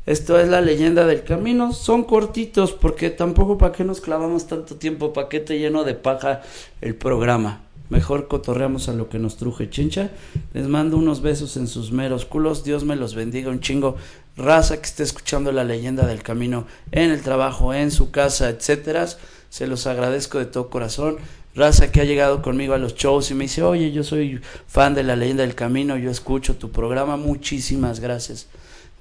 Esto 0.07 0.39
es 0.39 0.49
la 0.49 0.61
leyenda 0.61 1.05
del 1.05 1.25
camino. 1.25 1.73
Son 1.73 2.05
cortitos 2.05 2.73
porque 2.73 3.11
tampoco 3.11 3.59
para 3.59 3.73
qué 3.73 3.85
nos 3.85 4.01
clavamos 4.01 4.47
tanto 4.47 4.77
tiempo, 4.77 5.13
para 5.13 5.29
qué 5.29 5.41
te 5.41 5.59
lleno 5.59 5.83
de 5.85 5.95
paja 5.95 6.43
el 6.81 6.95
programa. 6.95 7.66
Mejor 7.89 8.29
cotorreamos 8.29 8.89
a 8.89 8.93
lo 8.93 9.09
que 9.09 9.19
nos 9.19 9.37
truje 9.37 9.71
chincha. 9.71 10.11
Les 10.53 10.69
mando 10.69 10.97
unos 10.97 11.23
besos 11.23 11.57
en 11.57 11.69
sus 11.69 11.93
meros 11.93 12.25
culos. 12.25 12.65
Dios 12.65 12.85
me 12.85 12.97
los 12.97 13.15
bendiga 13.15 13.51
un 13.51 13.61
chingo. 13.61 13.97
Raza 14.37 14.77
que 14.79 14.87
esté 14.87 15.03
escuchando 15.03 15.53
la 15.53 15.65
leyenda 15.65 16.07
del 16.07 16.23
camino 16.23 16.67
en 16.93 17.11
el 17.11 17.23
trabajo, 17.23 17.73
en 17.73 17.91
su 17.91 18.11
casa, 18.11 18.49
etcétera. 18.49 19.07
Se 19.49 19.67
los 19.67 19.87
agradezco 19.87 20.39
de 20.39 20.47
todo 20.47 20.69
corazón 20.69 21.19
raza 21.57 21.91
que 21.91 22.03
ha 22.03 22.05
llegado 22.05 22.43
conmigo 22.43 22.75
a 22.75 22.79
los 22.79 22.95
shows 22.95 23.31
y 23.31 23.35
me 23.35 23.45
dice, 23.45 23.63
oye, 23.63 23.91
yo 23.91 24.05
soy 24.05 24.41
fan 24.69 24.95
de 24.95 25.03
la 25.03 25.17
leyenda 25.17 25.43
del 25.43 25.55
camino, 25.55 25.97
yo 25.97 26.11
escucho 26.11 26.57
tu 26.57 26.71
programa, 26.71 27.17
muchísimas 27.17 27.99
gracias. 27.99 28.47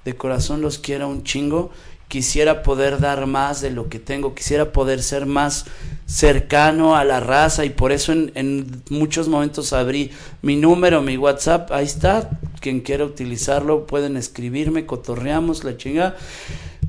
De 0.04 0.16
corazón 0.16 0.62
los 0.62 0.78
quiero 0.78 1.08
un 1.08 1.22
chingo. 1.22 1.70
Quisiera 2.08 2.62
poder 2.62 3.00
dar 3.00 3.26
más 3.26 3.60
de 3.60 3.70
lo 3.70 3.88
que 3.88 3.98
tengo, 3.98 4.34
quisiera 4.34 4.72
poder 4.72 5.02
ser 5.02 5.26
más 5.26 5.66
cercano 6.06 6.94
a 6.96 7.04
la 7.04 7.18
raza 7.18 7.64
y 7.64 7.70
por 7.70 7.90
eso 7.90 8.12
en, 8.12 8.82
muchos 8.90 9.26
momentos 9.28 9.72
abrí 9.72 10.12
mi 10.40 10.56
número, 10.56 11.02
mi 11.02 11.16
WhatsApp, 11.16 11.72
ahí 11.72 11.84
está, 11.84 12.30
quien 12.60 12.80
quiera 12.80 13.04
utilizarlo 13.04 13.86
pueden 13.86 14.16
escribirme, 14.16 14.86
cotorreamos 14.86 15.64
la 15.64 15.76
chinga. 15.76 16.16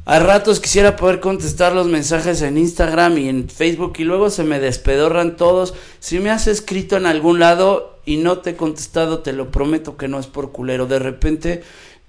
A 0.05 0.19
ratos 0.19 0.61
quisiera 0.61 0.95
poder 0.95 1.19
contestar 1.19 1.73
los 1.73 1.87
mensajes 1.87 2.41
en 2.41 2.57
Instagram 2.57 3.17
y 3.17 3.27
en 3.27 3.49
Facebook 3.49 3.95
y 3.97 4.05
luego 4.05 4.29
se 4.29 4.45
me 4.45 4.57
despedorran 4.57 5.35
todos. 5.35 5.73
Si 5.99 6.19
me 6.19 6.29
has 6.29 6.47
escrito 6.47 6.95
en 6.95 7.05
algún 7.05 7.39
lado 7.39 7.99
y 8.05 8.15
no 8.15 8.37
te 8.37 8.51
he 8.51 8.55
contestado, 8.55 9.19
te 9.19 9.33
lo 9.33 9.51
prometo 9.51 9.97
que 9.97 10.07
no 10.07 10.17
es 10.17 10.27
por 10.27 10.53
culero. 10.53 10.85
De 10.85 10.99
repente 10.99 11.63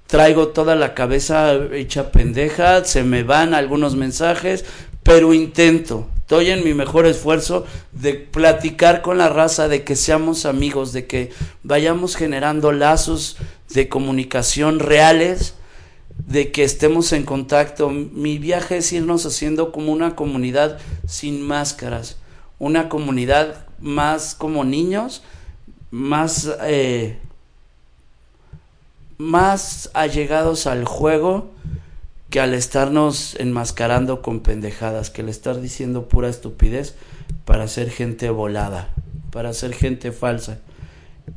traigo 0.08 0.48
toda 0.48 0.74
la 0.74 0.94
cabeza 0.94 1.54
hecha 1.72 2.10
pendeja, 2.10 2.84
se 2.84 3.04
me 3.04 3.22
van 3.22 3.52
algunos 3.52 3.94
mensajes, 3.94 4.64
pero 5.02 5.34
intento, 5.34 6.08
estoy 6.16 6.50
en 6.50 6.64
mi 6.64 6.72
mejor 6.72 7.06
esfuerzo 7.06 7.66
de 7.92 8.14
platicar 8.14 9.02
con 9.02 9.18
la 9.18 9.28
raza, 9.28 9.68
de 9.68 9.84
que 9.84 9.96
seamos 9.96 10.46
amigos, 10.46 10.94
de 10.94 11.06
que 11.06 11.30
vayamos 11.62 12.16
generando 12.16 12.72
lazos 12.72 13.36
de 13.68 13.90
comunicación 13.90 14.80
reales, 14.80 15.54
de 16.26 16.52
que 16.52 16.64
estemos 16.64 17.12
en 17.12 17.24
contacto. 17.24 17.90
Mi 17.90 18.38
viaje 18.38 18.78
es 18.78 18.92
irnos 18.94 19.26
haciendo 19.26 19.72
como 19.72 19.92
una 19.92 20.16
comunidad 20.16 20.78
sin 21.06 21.42
máscaras, 21.42 22.16
una 22.58 22.88
comunidad 22.88 23.66
más 23.78 24.34
como 24.34 24.64
niños, 24.64 25.22
más 25.90 26.50
eh, 26.62 27.18
más 29.18 29.90
allegados 29.94 30.66
al 30.66 30.85
juego 30.85 31.50
que 32.31 32.40
al 32.40 32.54
estarnos 32.54 33.35
enmascarando 33.38 34.22
con 34.22 34.40
pendejadas, 34.40 35.11
que 35.11 35.22
al 35.22 35.28
estar 35.28 35.61
diciendo 35.61 36.09
pura 36.09 36.28
estupidez 36.28 36.94
para 37.44 37.68
ser 37.68 37.90
gente 37.90 38.31
volada, 38.31 38.94
para 39.31 39.52
ser 39.52 39.74
gente 39.74 40.12
falsa. 40.12 40.61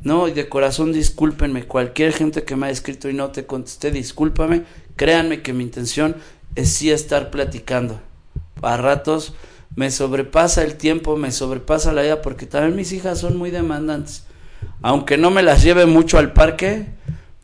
No, 0.02 0.28
y 0.28 0.32
de 0.32 0.48
corazón 0.48 0.92
discúlpenme, 0.92 1.64
cualquier 1.64 2.12
gente 2.12 2.44
que 2.44 2.56
me 2.56 2.66
ha 2.66 2.70
escrito 2.70 3.08
y 3.08 3.14
no 3.14 3.30
te 3.30 3.46
contesté, 3.46 3.90
discúlpame, 3.90 4.64
créanme 4.96 5.42
que 5.42 5.52
mi 5.52 5.64
intención 5.64 6.16
es 6.54 6.70
sí 6.70 6.90
estar 6.90 7.30
platicando. 7.30 8.00
A 8.62 8.76
ratos 8.76 9.34
me 9.74 9.90
sobrepasa 9.90 10.62
el 10.62 10.76
tiempo, 10.76 11.16
me 11.16 11.32
sobrepasa 11.32 11.92
la 11.92 12.02
vida, 12.02 12.22
porque 12.22 12.46
también 12.46 12.76
mis 12.76 12.92
hijas 12.92 13.18
son 13.18 13.36
muy 13.36 13.50
demandantes. 13.50 14.24
Aunque 14.82 15.16
no 15.16 15.30
me 15.30 15.42
las 15.42 15.62
lleve 15.62 15.86
mucho 15.86 16.18
al 16.18 16.32
parque, 16.32 16.86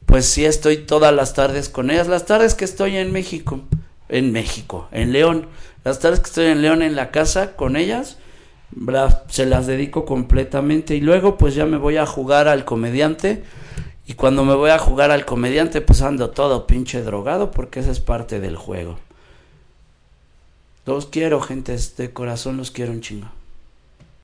pues 0.09 0.25
sí 0.25 0.47
estoy 0.47 0.79
todas 0.79 1.15
las 1.15 1.35
tardes 1.35 1.69
con 1.69 1.91
ellas. 1.91 2.09
Las 2.09 2.25
tardes 2.25 2.55
que 2.55 2.65
estoy 2.65 2.97
en 2.97 3.13
México, 3.13 3.61
en 4.09 4.33
México, 4.33 4.89
en 4.91 5.13
León, 5.13 5.47
las 5.85 5.99
tardes 5.99 6.21
que 6.21 6.29
estoy 6.29 6.47
en 6.47 6.63
León 6.63 6.81
en 6.81 6.97
la 6.97 7.11
casa 7.11 7.55
con 7.57 7.77
ellas, 7.77 8.17
se 9.29 9.45
las 9.45 9.67
dedico 9.67 10.07
completamente 10.07 10.97
y 10.97 11.03
luego 11.03 11.37
pues 11.37 11.55
ya 11.55 11.67
me 11.67 11.77
voy 11.77 11.99
a 11.99 12.07
jugar 12.07 12.49
al 12.49 12.65
comediante 12.65 13.45
y 14.07 14.15
cuando 14.15 14.47
me 14.47 14.55
voy 14.55 14.71
a 14.71 14.79
jugar 14.79 15.11
al 15.11 15.27
comediante 15.27 15.83
pues 15.83 16.01
ando 16.01 16.31
todo 16.31 16.67
pinche 16.67 17.03
drogado 17.03 17.51
porque 17.51 17.81
esa 17.81 17.91
es 17.91 18.01
parte 18.01 18.41
del 18.41 18.57
juego. 18.57 18.99
Los 20.87 21.05
quiero, 21.05 21.43
gente, 21.43 21.77
de 21.99 22.13
corazón 22.15 22.57
los 22.57 22.71
quiero 22.71 22.93
un 22.93 23.03
chingo. 23.03 23.29